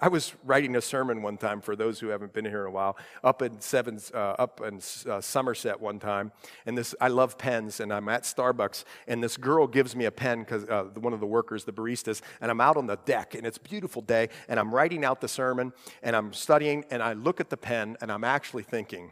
[0.00, 2.70] I was writing a sermon one time for those who haven't been here in a
[2.70, 4.80] while, up in seven, uh, up in
[5.10, 6.30] uh, Somerset one time,
[6.66, 10.10] and this I love pens, and I'm at Starbucks, and this girl gives me a
[10.10, 13.34] pen because uh, one of the workers, the baristas, and I'm out on the deck,
[13.34, 15.72] and it's beautiful day, and I'm writing out the sermon,
[16.02, 19.10] and I'm studying, and I look at the pen, and I'm actually thinking,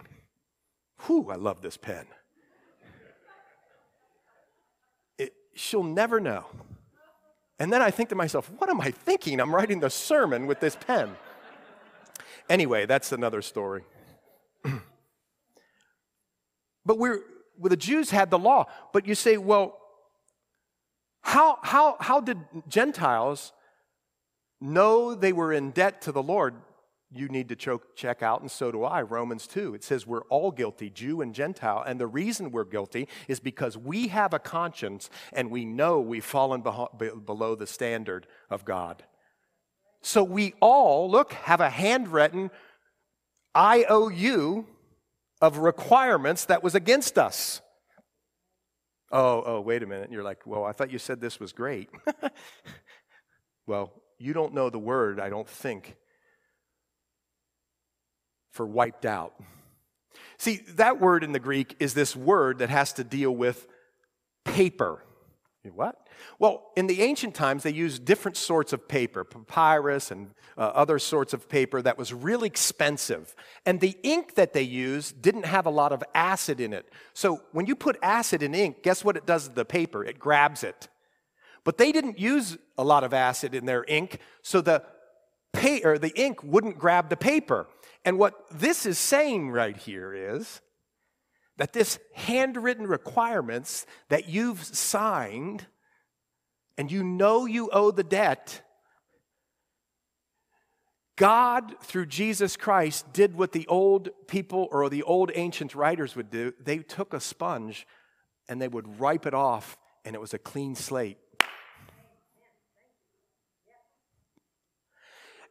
[1.06, 2.06] "Whew, I love this pen."
[5.18, 6.46] It, she'll never know
[7.61, 9.38] and then I think to myself, what am I thinking?
[9.38, 11.14] I'm writing the sermon with this pen.
[12.48, 13.84] anyway, that's another story.
[16.86, 17.20] but we're,
[17.58, 18.64] well, the Jews had the law.
[18.94, 19.78] But you say, well,
[21.20, 23.52] how, how, how did Gentiles
[24.58, 26.54] know they were in debt to the Lord,
[27.12, 29.02] you need to choke, check out, and so do I.
[29.02, 29.74] Romans 2.
[29.74, 31.82] It says we're all guilty, Jew and Gentile.
[31.84, 36.24] And the reason we're guilty is because we have a conscience and we know we've
[36.24, 39.02] fallen below the standard of God.
[40.02, 42.50] So we all, look, have a handwritten
[43.56, 44.66] IOU
[45.40, 47.61] of requirements that was against us.
[49.11, 50.12] Oh, oh, wait a minute.
[50.12, 51.90] You're like, well, I thought you said this was great.
[53.66, 55.96] well, you don't know the word, I don't think
[58.51, 59.34] for wiped out.
[60.38, 63.66] See, that word in the Greek is this word that has to deal with
[64.44, 65.05] paper.
[65.74, 66.09] What?
[66.38, 70.98] Well, in the ancient times, they used different sorts of paper, papyrus and uh, other
[70.98, 73.34] sorts of paper that was really expensive.
[73.66, 76.90] And the ink that they used didn't have a lot of acid in it.
[77.12, 80.03] So when you put acid in ink, guess what it does to the paper?
[80.03, 80.88] It grabs it.
[81.62, 84.82] But they didn't use a lot of acid in their ink, so the,
[85.53, 87.66] pay, or the ink wouldn't grab the paper.
[88.05, 90.61] And what this is saying right here is
[91.59, 95.66] that this handwritten requirements that you've signed
[96.78, 98.62] and you know you owe the debt,
[101.16, 106.30] God, through Jesus Christ, did what the old people or the old ancient writers would
[106.30, 106.55] do.
[106.59, 107.86] They took a sponge
[108.48, 111.18] and they would wipe it off, and it was a clean slate.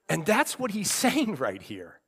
[0.10, 1.99] And that's what he's saying right here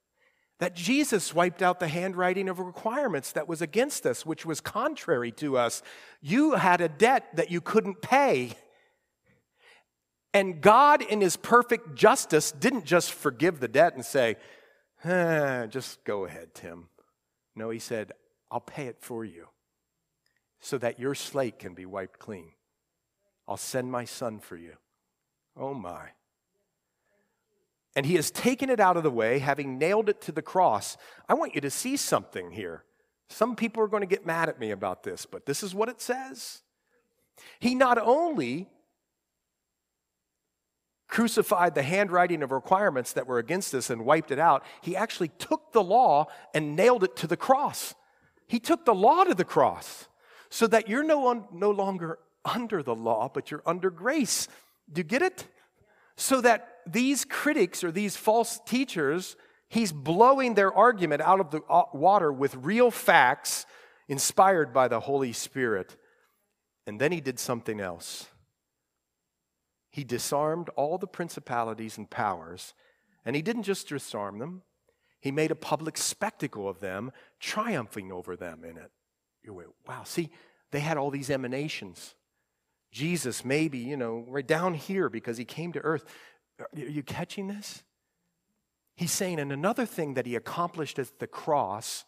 [0.61, 5.31] that Jesus wiped out the handwriting of requirements that was against us, which was contrary
[5.31, 5.81] to us.
[6.21, 8.51] You had a debt that you couldn't pay.
[10.35, 14.37] And God, in His perfect justice, didn't just forgive the debt and say,
[15.03, 16.89] eh, just go ahead, Tim.
[17.55, 18.11] No, He said,
[18.51, 19.47] I'll pay it for you
[20.59, 22.51] so that your slate can be wiped clean.
[23.47, 24.73] I'll send my son for you.
[25.57, 26.09] Oh my.
[27.95, 30.97] And he has taken it out of the way, having nailed it to the cross.
[31.27, 32.83] I want you to see something here.
[33.29, 35.89] Some people are going to get mad at me about this, but this is what
[35.89, 36.61] it says.
[37.59, 38.67] He not only
[41.07, 45.27] crucified the handwriting of requirements that were against us and wiped it out, he actually
[45.37, 47.93] took the law and nailed it to the cross.
[48.47, 50.07] He took the law to the cross
[50.49, 54.47] so that you're no, no longer under the law, but you're under grace.
[54.91, 55.47] Do you get it?
[56.15, 59.35] So that these critics or these false teachers,
[59.69, 63.65] he's blowing their argument out of the uh, water with real facts
[64.07, 65.95] inspired by the Holy Spirit.
[66.85, 68.27] And then he did something else.
[69.89, 72.73] He disarmed all the principalities and powers,
[73.25, 74.63] and he didn't just disarm them,
[75.21, 78.91] he made a public spectacle of them, triumphing over them in it.
[79.43, 80.31] You went, wow, see,
[80.71, 82.15] they had all these emanations.
[82.91, 86.05] Jesus, maybe, you know, right down here because he came to earth.
[86.61, 87.83] Are you catching this?
[88.95, 92.05] He's saying, and another thing that he accomplished at the cross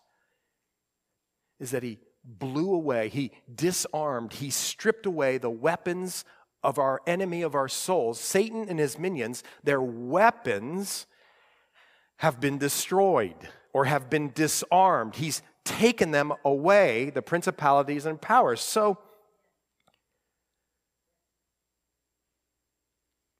[1.59, 6.23] is that he blew away, he disarmed, he stripped away the weapons
[6.63, 9.43] of our enemy of our souls, Satan and his minions.
[9.63, 11.05] Their weapons
[12.17, 13.35] have been destroyed
[13.73, 15.15] or have been disarmed.
[15.15, 18.61] He's taken them away, the principalities and powers.
[18.61, 18.97] So,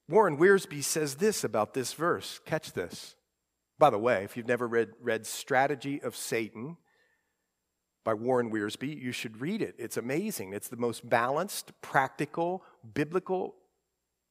[0.10, 2.39] Warren Wiersbe says this about this verse.
[2.45, 3.16] Catch this.
[3.80, 6.78] By the way, if you've never read, read Strategy of Satan
[8.04, 9.76] by Warren Wiersbe, you should read it.
[9.78, 10.54] It's amazing.
[10.54, 13.56] It's the most balanced, practical, biblical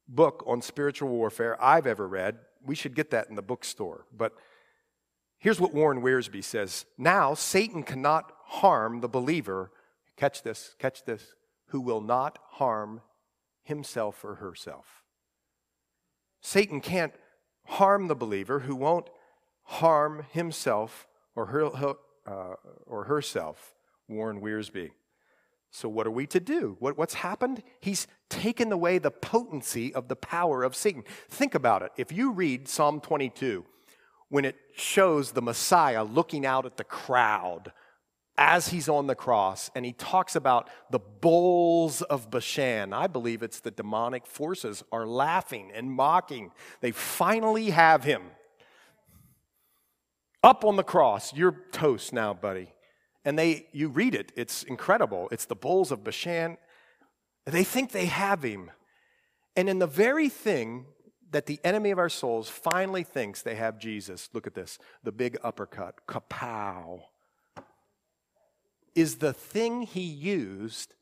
[0.06, 2.38] book on spiritual warfare I've ever read.
[2.64, 4.04] We should get that in the bookstore.
[4.14, 4.34] But
[5.38, 9.70] here's what Warren Wiersbe says Now, Satan cannot harm the believer.
[10.16, 11.34] Catch this, catch this,
[11.68, 13.00] who will not harm
[13.62, 15.01] himself or herself.
[16.42, 17.14] Satan can't
[17.64, 19.08] harm the believer who won't
[19.62, 21.94] harm himself or, her,
[22.26, 22.54] uh,
[22.86, 23.74] or herself,
[24.08, 24.90] Warren Wiersbe.
[25.70, 26.76] So, what are we to do?
[26.80, 27.62] What, what's happened?
[27.80, 31.04] He's taken away the potency of the power of Satan.
[31.30, 31.92] Think about it.
[31.96, 33.64] If you read Psalm 22,
[34.28, 37.72] when it shows the Messiah looking out at the crowd
[38.38, 42.92] as he's on the cross and he talks about the bulls of Bashan.
[42.92, 46.50] I believe it's the demonic forces are laughing and mocking.
[46.80, 48.22] They finally have him.
[50.42, 52.72] Up on the cross, you're toast now, buddy.
[53.24, 55.28] And they you read it, it's incredible.
[55.30, 56.56] It's the bulls of Bashan.
[57.44, 58.70] They think they have him.
[59.54, 60.86] And in the very thing
[61.30, 65.12] that the enemy of our souls finally thinks they have Jesus, look at this, the
[65.12, 67.02] big uppercut, kapow
[68.94, 70.94] is the thing he used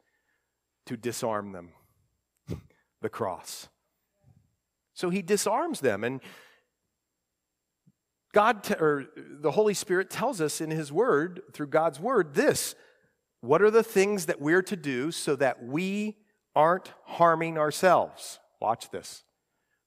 [0.87, 1.71] to disarm them
[3.01, 3.69] the cross.
[4.95, 6.05] So he disarms them.
[6.05, 6.21] And
[8.33, 12.75] God, t- or the Holy Spirit tells us in his word, through God's word, this
[13.41, 16.19] what are the things that we're to do so that we
[16.55, 18.39] aren't harming ourselves?
[18.61, 19.25] Watch this.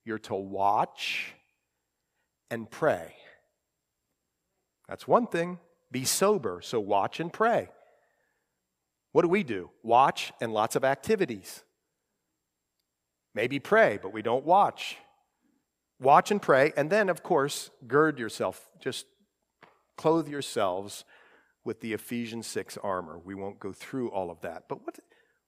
[0.05, 1.33] You're to watch
[2.49, 3.13] and pray.
[4.87, 5.59] That's one thing.
[5.91, 7.69] Be sober, so watch and pray.
[9.13, 9.69] What do we do?
[9.83, 11.63] Watch and lots of activities.
[13.33, 14.97] Maybe pray, but we don't watch.
[15.99, 18.69] Watch and pray, and then, of course, gird yourself.
[18.81, 19.05] Just
[19.97, 21.05] clothe yourselves
[21.63, 23.19] with the Ephesians 6 armor.
[23.23, 24.63] We won't go through all of that.
[24.67, 24.99] But what,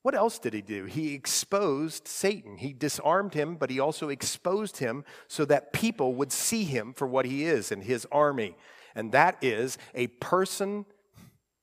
[0.03, 0.85] what else did he do?
[0.85, 2.57] He exposed Satan.
[2.57, 7.07] He disarmed him, but he also exposed him so that people would see him for
[7.07, 8.55] what he is and his army.
[8.93, 10.85] And that is a person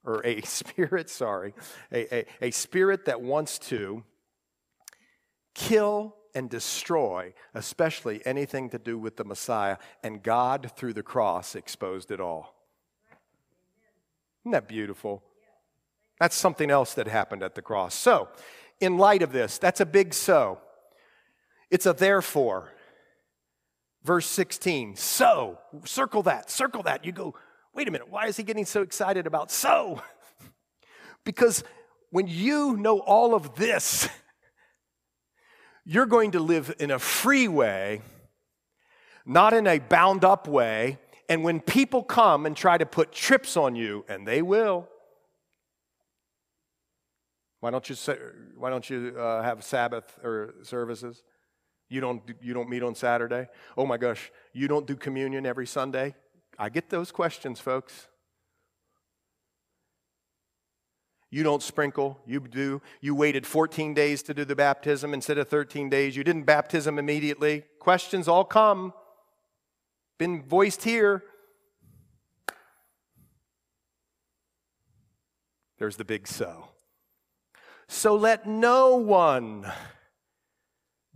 [0.04, 1.54] or a spirit, sorry,
[1.92, 4.04] a, a, a spirit that wants to
[5.54, 9.76] kill and destroy, especially anything to do with the Messiah.
[10.02, 12.54] And God, through the cross, exposed it all.
[14.42, 15.22] Isn't that beautiful?
[16.18, 17.94] That's something else that happened at the cross.
[17.94, 18.28] So,
[18.80, 20.58] in light of this, that's a big so.
[21.70, 22.72] It's a therefore.
[24.04, 27.04] Verse 16, so, circle that, circle that.
[27.04, 27.34] You go,
[27.74, 30.02] wait a minute, why is he getting so excited about so?
[31.24, 31.64] because
[32.10, 34.08] when you know all of this,
[35.84, 38.02] you're going to live in a free way,
[39.24, 40.98] not in a bound up way.
[41.28, 44.88] And when people come and try to put trips on you, and they will,
[47.60, 48.18] why don't you, say,
[48.56, 51.22] why don't you uh, have Sabbath or services?
[51.88, 53.48] You don't, you don't meet on Saturday?
[53.76, 56.14] Oh my gosh, you don't do communion every Sunday?
[56.58, 58.08] I get those questions, folks.
[61.30, 62.82] You don't sprinkle, you do.
[63.00, 66.14] You waited 14 days to do the baptism instead of 13 days.
[66.14, 67.64] You didn't baptism immediately.
[67.78, 68.92] Questions all come.
[70.18, 71.24] Been voiced here.
[75.78, 76.68] There's the big so.
[77.88, 79.72] So let no one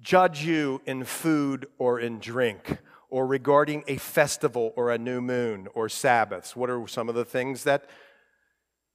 [0.00, 2.78] judge you in food or in drink
[3.08, 6.56] or regarding a festival or a new moon or Sabbaths.
[6.56, 7.88] What are some of the things that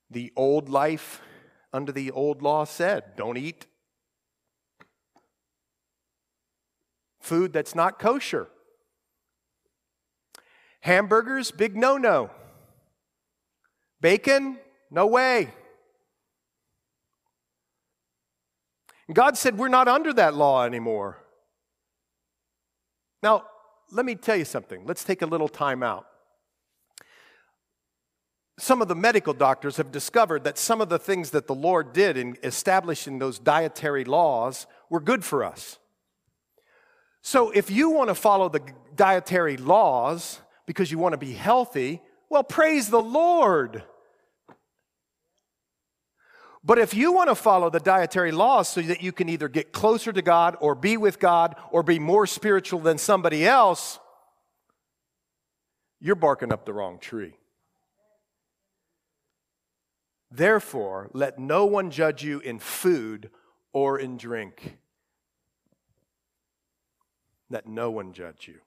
[0.09, 1.21] the old life
[1.71, 3.15] under the old law said?
[3.15, 3.65] Don't eat
[7.19, 8.47] food that's not kosher.
[10.81, 12.31] Hamburgers, big no no.
[14.01, 14.57] Bacon,
[14.89, 15.53] no way.
[19.13, 21.17] God said we're not under that law anymore.
[23.21, 23.45] Now,
[23.91, 24.85] let me tell you something.
[24.85, 26.07] Let's take a little time out.
[28.57, 31.93] Some of the medical doctors have discovered that some of the things that the Lord
[31.93, 35.79] did in establishing those dietary laws were good for us.
[37.23, 38.61] So, if you want to follow the
[38.95, 43.83] dietary laws because you want to be healthy, well, praise the Lord.
[46.63, 49.71] But if you want to follow the dietary laws so that you can either get
[49.71, 53.99] closer to God or be with God or be more spiritual than somebody else,
[55.99, 57.35] you're barking up the wrong tree.
[60.29, 63.31] Therefore, let no one judge you in food
[63.73, 64.77] or in drink.
[67.49, 68.59] Let no one judge you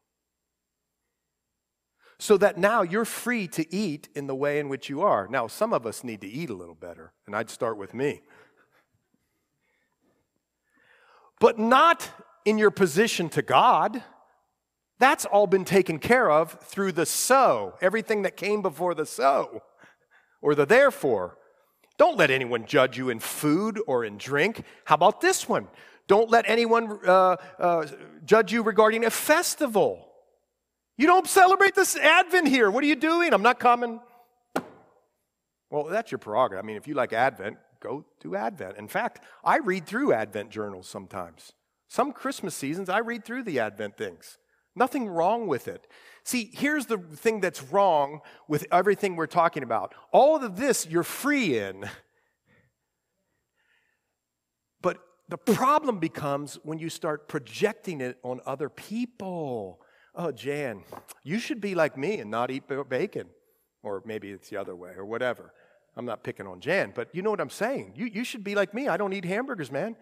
[2.19, 5.27] so that now you're free to eat in the way in which you are.
[5.29, 8.23] Now, some of us need to eat a little better, and I'd start with me.
[11.41, 12.09] But not
[12.45, 14.03] in your position to God.
[14.99, 19.63] That's all been taken care of through the so, everything that came before the so,
[20.41, 21.37] or the therefore.
[21.97, 24.65] Don't let anyone judge you in food or in drink.
[24.85, 25.69] How about this one?
[26.07, 27.87] Don't let anyone uh, uh,
[28.25, 30.07] judge you regarding a festival
[30.97, 32.71] you don't celebrate this Advent here.
[32.71, 33.33] What are you doing?
[33.33, 34.01] I'm not coming.
[35.71, 36.63] Well, that's your prerogative.
[36.63, 38.77] I mean, if you like Advent, go do Advent.
[38.79, 41.53] In fact, I read through Advent journals sometimes.
[41.89, 44.39] Some Christmas seasons, I read through the Advent things.
[44.77, 45.87] Nothing wrong with it.
[46.25, 49.95] See, here's the thing that's wrong with everything we're talking about.
[50.11, 51.89] All of this you're free in.
[54.81, 59.81] But the problem becomes when you start projecting it on other people.
[60.15, 60.85] Oh, Jan,
[61.23, 63.29] you should be like me and not eat bacon.
[63.83, 65.53] Or maybe it's the other way, or whatever.
[65.97, 67.93] I'm not picking on Jan, but you know what I'm saying.
[67.97, 68.89] You, you should be like me.
[68.89, 69.97] I don't eat hamburgers, man.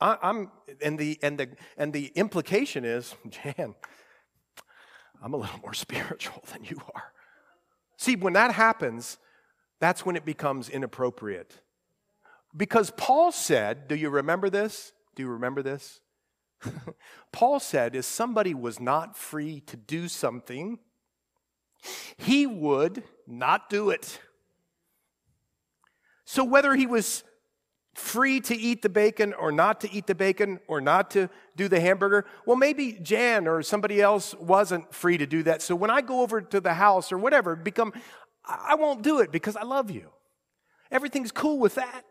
[0.00, 0.50] I, am
[0.80, 3.74] and the and the and the implication is, Jan,
[5.22, 7.12] I'm a little more spiritual than you are.
[7.96, 9.18] See, when that happens,
[9.80, 11.52] that's when it becomes inappropriate.
[12.56, 14.92] Because Paul said, do you remember this?
[15.14, 16.00] Do you remember this?
[17.32, 20.78] Paul said if somebody was not free to do something,
[22.16, 24.20] he would not do it.
[26.24, 27.24] So whether he was
[27.94, 31.68] free to eat the bacon or not to eat the bacon or not to do
[31.68, 35.62] the hamburger, well, maybe Jan or somebody else wasn't free to do that.
[35.62, 37.92] So when I go over to the house or whatever, become,
[38.44, 40.10] I won't do it because I love you.
[40.90, 42.02] Everything's cool with that.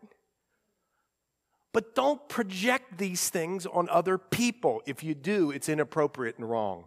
[1.78, 4.82] But don't project these things on other people.
[4.84, 6.86] If you do, it's inappropriate and wrong.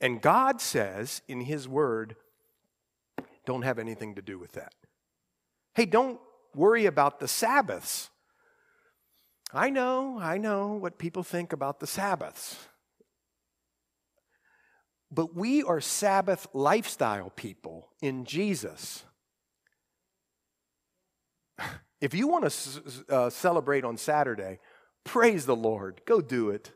[0.00, 2.16] And God says in His Word,
[3.44, 4.72] don't have anything to do with that.
[5.74, 6.18] Hey, don't
[6.54, 8.08] worry about the Sabbaths.
[9.52, 12.56] I know, I know what people think about the Sabbaths.
[15.10, 19.04] But we are Sabbath lifestyle people in Jesus.
[22.04, 24.58] If you want to uh, celebrate on Saturday,
[25.04, 26.02] praise the Lord.
[26.04, 26.70] Go do it.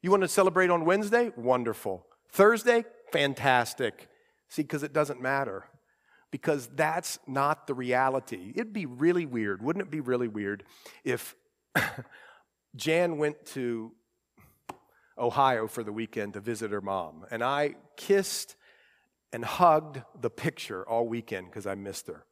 [0.00, 1.32] You want to celebrate on Wednesday?
[1.36, 2.06] Wonderful.
[2.30, 2.86] Thursday?
[3.12, 4.08] Fantastic.
[4.48, 5.66] See, because it doesn't matter.
[6.30, 8.54] Because that's not the reality.
[8.54, 9.60] It'd be really weird.
[9.62, 10.64] Wouldn't it be really weird
[11.04, 11.36] if
[12.74, 13.92] Jan went to
[15.18, 18.56] Ohio for the weekend to visit her mom, and I kissed
[19.30, 22.24] and hugged the picture all weekend because I missed her.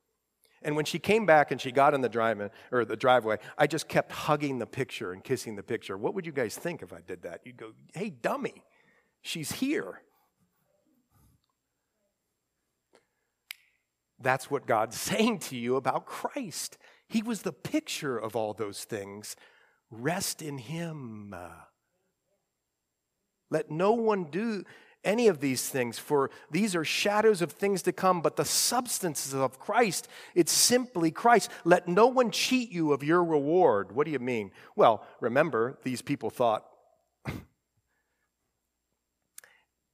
[0.65, 3.67] And when she came back and she got in the drive or the driveway, I
[3.67, 5.99] just kept hugging the picture and kissing the picture.
[5.99, 7.43] What would you guys think if I did that?
[7.45, 8.65] You'd go, "Hey, dummy,
[9.21, 10.01] she's here."
[14.19, 16.79] That's what God's saying to you about Christ.
[17.07, 19.37] He was the picture of all those things.
[19.91, 21.35] Rest in Him.
[23.51, 24.65] Let no one do
[25.05, 29.35] any of these things, for these are shadows of things to come, but the substances
[29.35, 31.51] of Christ, it's simply Christ.
[31.65, 33.93] Let no one cheat you of your reward.
[33.93, 34.51] What do you mean?
[34.77, 36.65] Well, remember, these people thought,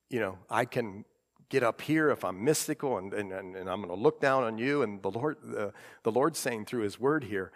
[0.08, 1.04] you know, I can
[1.48, 4.56] get up here if I'm mystical and, and, and I'm going to look down on
[4.56, 4.82] you.
[4.82, 7.50] And the Lord, the Lord's saying through his word here,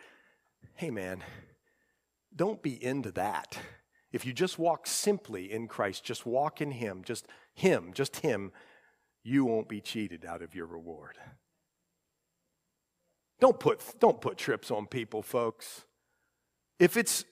[0.75, 1.23] hey, man,
[2.35, 3.59] don't be into that.
[4.15, 8.53] If you just walk simply in Christ, just walk in Him, just Him, just Him,
[9.23, 11.17] you won't be cheated out of your reward.
[13.41, 15.85] Don't put, don't put trips on people, folks.
[16.79, 17.25] If it's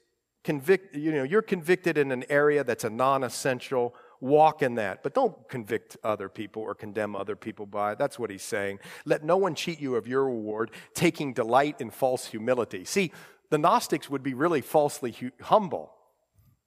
[0.45, 5.03] convict, you know, you're convicted in an area that's a non-essential, walk in that.
[5.03, 7.99] But don't convict other people or condemn other people by it.
[7.99, 8.79] That's what he's saying.
[9.05, 12.85] Let no one cheat you of your reward, taking delight in false humility.
[12.85, 13.12] See,
[13.51, 15.93] the Gnostics would be really falsely hu- humble.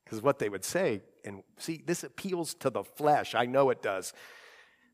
[0.04, 3.36] Because what they would say, and see, this appeals to the flesh.
[3.36, 4.14] I know it does.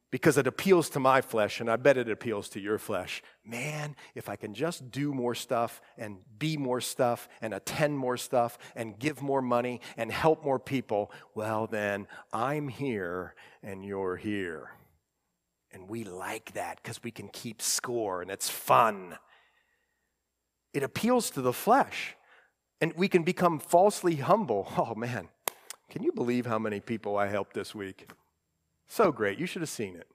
[0.10, 3.24] Because it appeals to my flesh, and I bet it appeals to your flesh.
[3.46, 8.18] Man, if I can just do more stuff and be more stuff and attend more
[8.18, 14.18] stuff and give more money and help more people, well, then I'm here and you're
[14.18, 14.72] here.
[15.72, 19.18] And we like that because we can keep score and it's fun.
[20.74, 22.18] It appeals to the flesh.
[22.82, 24.68] And we can become falsely humble.
[24.78, 25.30] Oh man,
[25.92, 28.10] can you believe how many people I helped this week?
[28.88, 29.38] So great.
[29.38, 30.08] You should have seen it.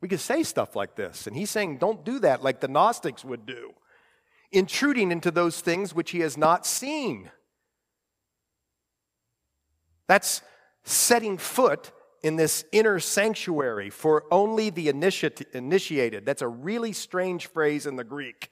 [0.00, 1.26] We could say stuff like this.
[1.26, 3.72] And he's saying, don't do that like the Gnostics would do,
[4.52, 7.30] intruding into those things which he has not seen.
[10.06, 10.42] That's
[10.84, 11.90] setting foot
[12.22, 16.26] in this inner sanctuary for only the initiated.
[16.26, 18.50] That's a really strange phrase in the Greek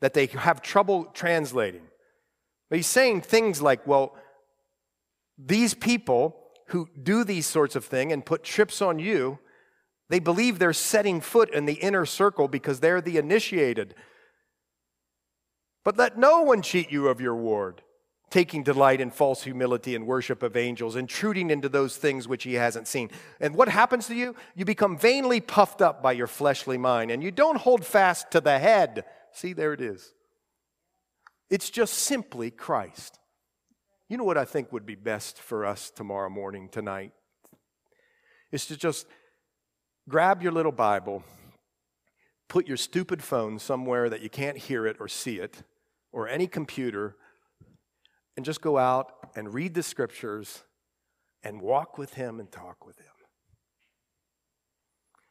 [0.00, 1.88] that they have trouble translating.
[2.68, 4.16] But he's saying things like, well,
[5.38, 6.36] these people
[6.68, 9.38] who do these sorts of things and put chips on you,
[10.08, 13.94] they believe they're setting foot in the inner circle because they're the initiated.
[15.84, 17.82] But let no one cheat you of your ward,
[18.30, 22.54] taking delight in false humility and worship of angels, intruding into those things which he
[22.54, 23.10] hasn't seen.
[23.40, 24.34] And what happens to you?
[24.54, 28.40] You become vainly puffed up by your fleshly mind, and you don't hold fast to
[28.40, 29.04] the head.
[29.32, 30.12] See, there it is.
[31.50, 33.18] It's just simply Christ.
[34.08, 37.12] You know what I think would be best for us tomorrow morning, tonight?
[38.52, 39.06] Is to just
[40.08, 41.24] grab your little Bible,
[42.48, 45.64] put your stupid phone somewhere that you can't hear it or see it,
[46.12, 47.16] or any computer,
[48.36, 50.62] and just go out and read the scriptures
[51.42, 53.06] and walk with Him and talk with Him.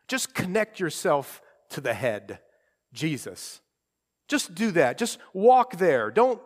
[0.09, 2.39] Just connect yourself to the head,
[2.91, 3.61] Jesus.
[4.27, 4.97] Just do that.
[4.97, 6.11] Just walk there.
[6.11, 6.41] Don't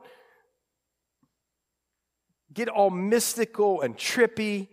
[2.54, 4.70] get all mystical and trippy.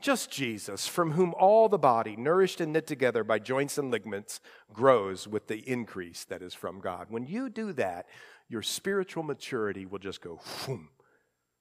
[0.00, 4.40] Just Jesus, from whom all the body, nourished and knit together by joints and ligaments,
[4.72, 7.06] grows with the increase that is from God.
[7.08, 8.06] When you do that,
[8.48, 10.40] your spiritual maturity will just go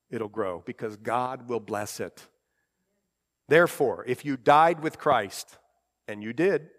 [0.09, 2.27] it'll grow because God will bless it.
[3.47, 5.57] Therefore, if you died with Christ,
[6.07, 6.69] and you did,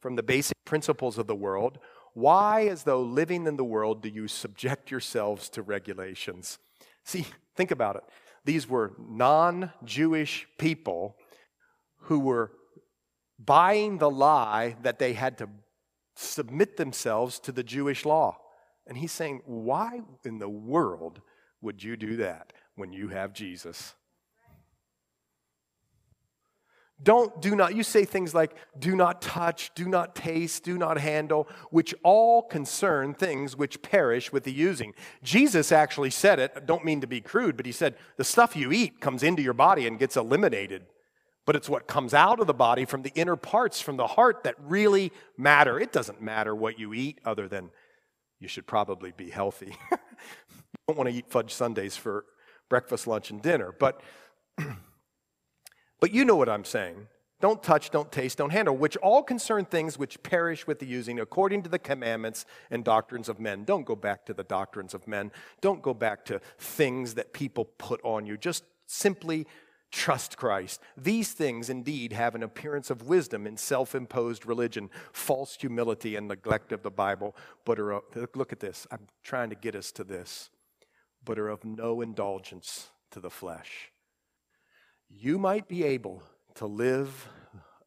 [0.00, 1.78] from the basic principles of the world,
[2.12, 6.58] why, as though living in the world, do you subject yourselves to regulations?
[7.04, 7.26] See,
[7.56, 8.04] think about it.
[8.44, 11.16] These were non Jewish people
[12.02, 12.52] who were
[13.38, 15.48] buying the lie that they had to
[16.16, 18.38] submit themselves to the Jewish law.
[18.86, 21.20] And he's saying, Why in the world
[21.60, 23.94] would you do that when you have Jesus?
[27.02, 30.96] Don't, do not, you say things like, do not touch, do not taste, do not
[30.96, 34.94] handle, which all concern things which perish with the using.
[35.22, 38.70] Jesus actually said it, don't mean to be crude, but he said, the stuff you
[38.70, 40.86] eat comes into your body and gets eliminated.
[41.46, 44.44] But it's what comes out of the body from the inner parts, from the heart,
[44.44, 45.78] that really matter.
[45.78, 47.70] It doesn't matter what you eat, other than
[48.38, 49.76] you should probably be healthy.
[49.90, 49.98] you
[50.88, 52.24] don't want to eat fudge sundaes for
[52.70, 53.74] breakfast, lunch, and dinner.
[53.78, 54.00] But
[56.04, 57.06] But you know what I'm saying.
[57.40, 61.18] Don't touch, don't taste, don't handle, which all concern things which perish with the using
[61.18, 63.64] according to the commandments and doctrines of men.
[63.64, 65.32] Don't go back to the doctrines of men.
[65.62, 68.36] Don't go back to things that people put on you.
[68.36, 69.46] Just simply
[69.90, 70.82] trust Christ.
[70.94, 76.28] These things indeed have an appearance of wisdom in self imposed religion, false humility, and
[76.28, 77.34] neglect of the Bible,
[77.64, 78.02] but are,
[78.34, 78.86] look at this.
[78.90, 80.50] I'm trying to get us to this,
[81.24, 83.90] but are of no indulgence to the flesh
[85.08, 86.22] you might be able
[86.56, 87.28] to live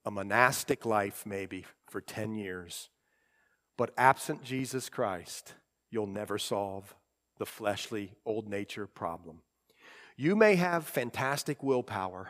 [0.05, 2.89] a monastic life maybe for 10 years,
[3.77, 5.53] but absent Jesus Christ,
[5.89, 6.95] you'll never solve
[7.37, 9.41] the fleshly old nature problem.
[10.15, 12.29] You may have fantastic willpower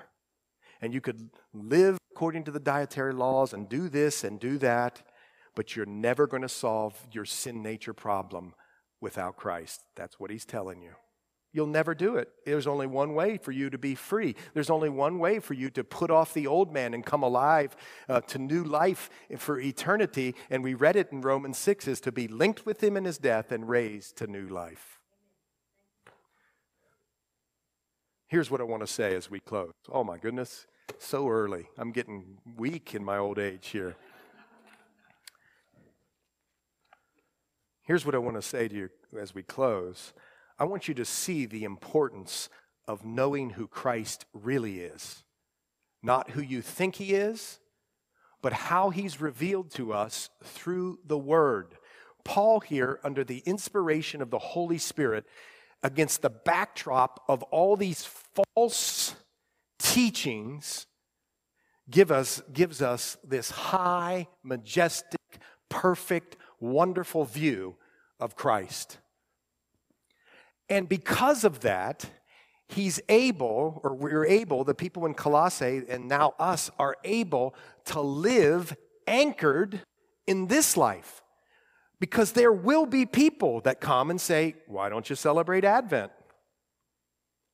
[0.81, 5.01] and you could live according to the dietary laws and do this and do that,
[5.55, 8.53] but you're never going to solve your sin nature problem
[8.99, 9.83] without Christ.
[9.95, 10.91] That's what he's telling you.
[11.53, 12.29] You'll never do it.
[12.45, 14.35] There's only one way for you to be free.
[14.53, 17.75] There's only one way for you to put off the old man and come alive
[18.09, 20.35] uh, to new life for eternity.
[20.49, 23.17] And we read it in Romans 6 is to be linked with him in his
[23.17, 24.99] death and raised to new life.
[28.27, 29.71] Here's what I want to say as we close.
[29.89, 30.67] Oh my goodness,
[30.99, 31.67] so early.
[31.77, 33.95] I'm getting weak in my old age here.
[37.83, 40.11] Here's what I want to say to you as we close.
[40.59, 42.49] I want you to see the importance
[42.87, 45.23] of knowing who Christ really is.
[46.01, 47.59] Not who you think he is,
[48.41, 51.75] but how he's revealed to us through the Word.
[52.23, 55.25] Paul, here, under the inspiration of the Holy Spirit,
[55.83, 58.07] against the backdrop of all these
[58.55, 59.15] false
[59.79, 60.87] teachings,
[61.89, 65.19] give us, gives us this high, majestic,
[65.69, 67.75] perfect, wonderful view
[68.19, 68.97] of Christ.
[70.69, 72.09] And because of that,
[72.67, 77.55] he's able, or we're able, the people in Colossae and now us are able
[77.85, 79.81] to live anchored
[80.25, 81.21] in this life.
[81.99, 86.11] Because there will be people that come and say, Why don't you celebrate Advent?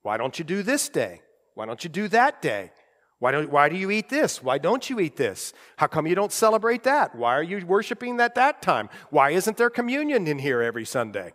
[0.01, 1.21] Why don't you do this day?
[1.55, 2.71] Why don't you do that day?
[3.19, 4.43] Why, don't, why do you eat this?
[4.43, 5.53] Why don't you eat this?
[5.77, 7.15] How come you don't celebrate that?
[7.15, 8.89] Why are you worshiping at that time?
[9.11, 11.31] Why isn't there communion in here every Sunday?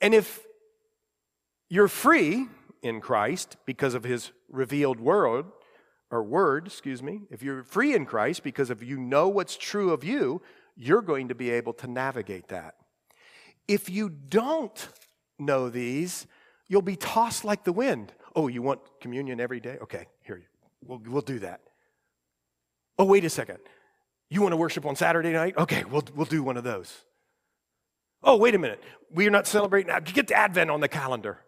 [0.00, 0.44] And if
[1.68, 2.48] you're free
[2.82, 5.46] in Christ because of his revealed word,
[6.10, 9.92] or word, excuse me, if you're free in Christ because of you know what's true
[9.92, 10.40] of you,
[10.76, 12.74] you're going to be able to navigate that.
[13.66, 14.88] If you don't
[15.38, 16.26] know these,
[16.68, 18.12] you'll be tossed like the wind.
[18.36, 19.78] Oh, you want communion every day?
[19.82, 20.42] Okay, here,
[20.84, 21.60] we'll, we'll do that.
[22.98, 23.58] Oh, wait a second.
[24.30, 25.56] You want to worship on Saturday night?
[25.56, 27.04] Okay, we'll, we'll do one of those.
[28.26, 28.82] Oh, wait a minute.
[29.08, 29.86] We are not celebrating.
[29.86, 30.00] Now.
[30.00, 31.38] Get the Advent on the calendar.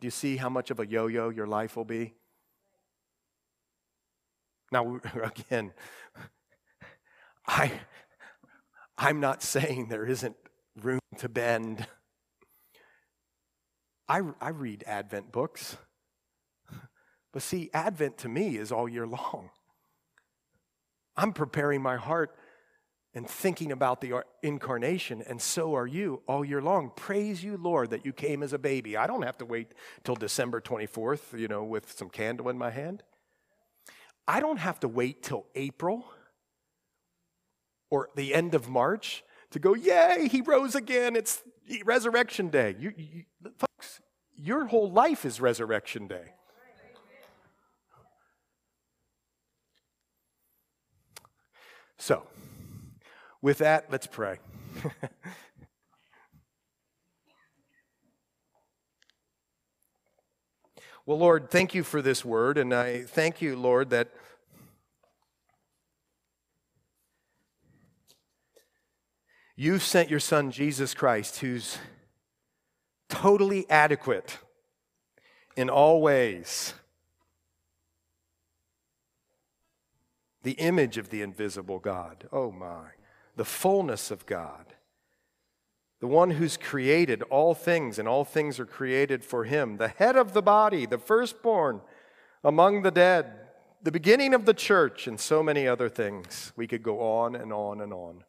[0.00, 2.14] Do you see how much of a yo yo your life will be?
[4.72, 5.72] Now, again,
[7.46, 7.70] I,
[8.96, 10.36] I'm not saying there isn't
[10.80, 11.86] room to bend.
[14.08, 15.76] I, I read Advent books.
[17.30, 19.50] But see, Advent to me is all year long.
[21.14, 22.34] I'm preparing my heart
[23.14, 26.90] and thinking about the incarnation, and so are you all year long.
[26.96, 28.96] Praise you, Lord, that you came as a baby.
[28.96, 32.70] I don't have to wait till December 24th, you know, with some candle in my
[32.70, 33.04] hand.
[34.26, 36.04] I don't have to wait till April
[37.90, 41.14] or the end of March to go, yay, he rose again.
[41.14, 41.42] It's
[41.84, 42.74] resurrection day.
[42.78, 43.24] You, you,
[43.58, 44.00] folks,
[44.36, 46.32] your whole life is resurrection day.
[51.96, 52.26] So,
[53.44, 54.38] with that, let's pray.
[61.04, 64.08] well, Lord, thank you for this word, and I thank you, Lord, that.
[69.56, 71.76] You sent your son Jesus Christ, who's
[73.10, 74.38] totally adequate
[75.54, 76.72] in all ways.
[80.44, 82.26] The image of the invisible God.
[82.32, 82.92] Oh my.
[83.36, 84.74] The fullness of God
[86.04, 90.16] the one who's created all things, and all things are created for him, the head
[90.16, 91.80] of the body, the firstborn
[92.44, 93.32] among the dead,
[93.82, 96.52] the beginning of the church, and so many other things.
[96.56, 98.22] We could go on and on and on.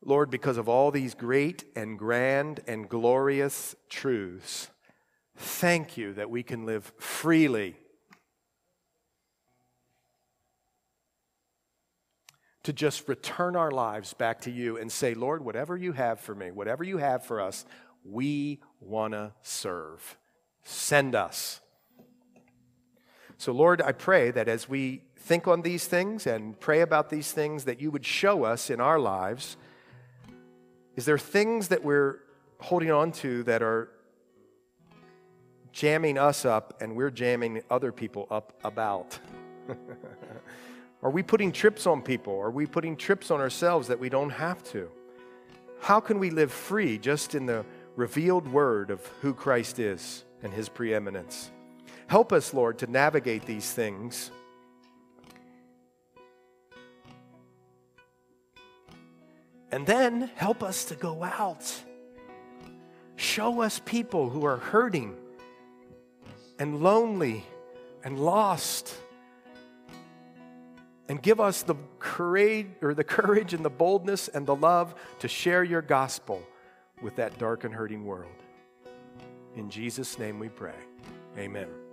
[0.00, 4.70] Lord, because of all these great and grand and glorious truths,
[5.36, 7.74] thank you that we can live freely
[12.64, 16.34] to just return our lives back to you and say, Lord, whatever you have for
[16.34, 17.64] me, whatever you have for us,
[18.04, 20.16] we want to serve.
[20.62, 21.60] Send us.
[23.36, 27.32] So, Lord, I pray that as we think on these things and pray about these
[27.32, 29.56] things, that you would show us in our lives
[30.96, 32.20] is there things that we're
[32.60, 33.90] holding on to that are
[35.72, 39.18] jamming us up and we're jamming other people up about?
[41.04, 42.40] Are we putting trips on people?
[42.40, 44.90] Are we putting trips on ourselves that we don't have to?
[45.78, 50.50] How can we live free just in the revealed word of who Christ is and
[50.50, 51.50] his preeminence?
[52.06, 54.30] Help us, Lord, to navigate these things.
[59.70, 61.70] And then help us to go out.
[63.16, 65.16] Show us people who are hurting
[66.58, 67.44] and lonely
[68.02, 68.94] and lost
[71.08, 75.28] and give us the courage or the courage and the boldness and the love to
[75.28, 76.42] share your gospel
[77.02, 78.32] with that dark and hurting world.
[79.56, 80.74] In Jesus' name we pray.
[81.38, 81.83] Amen.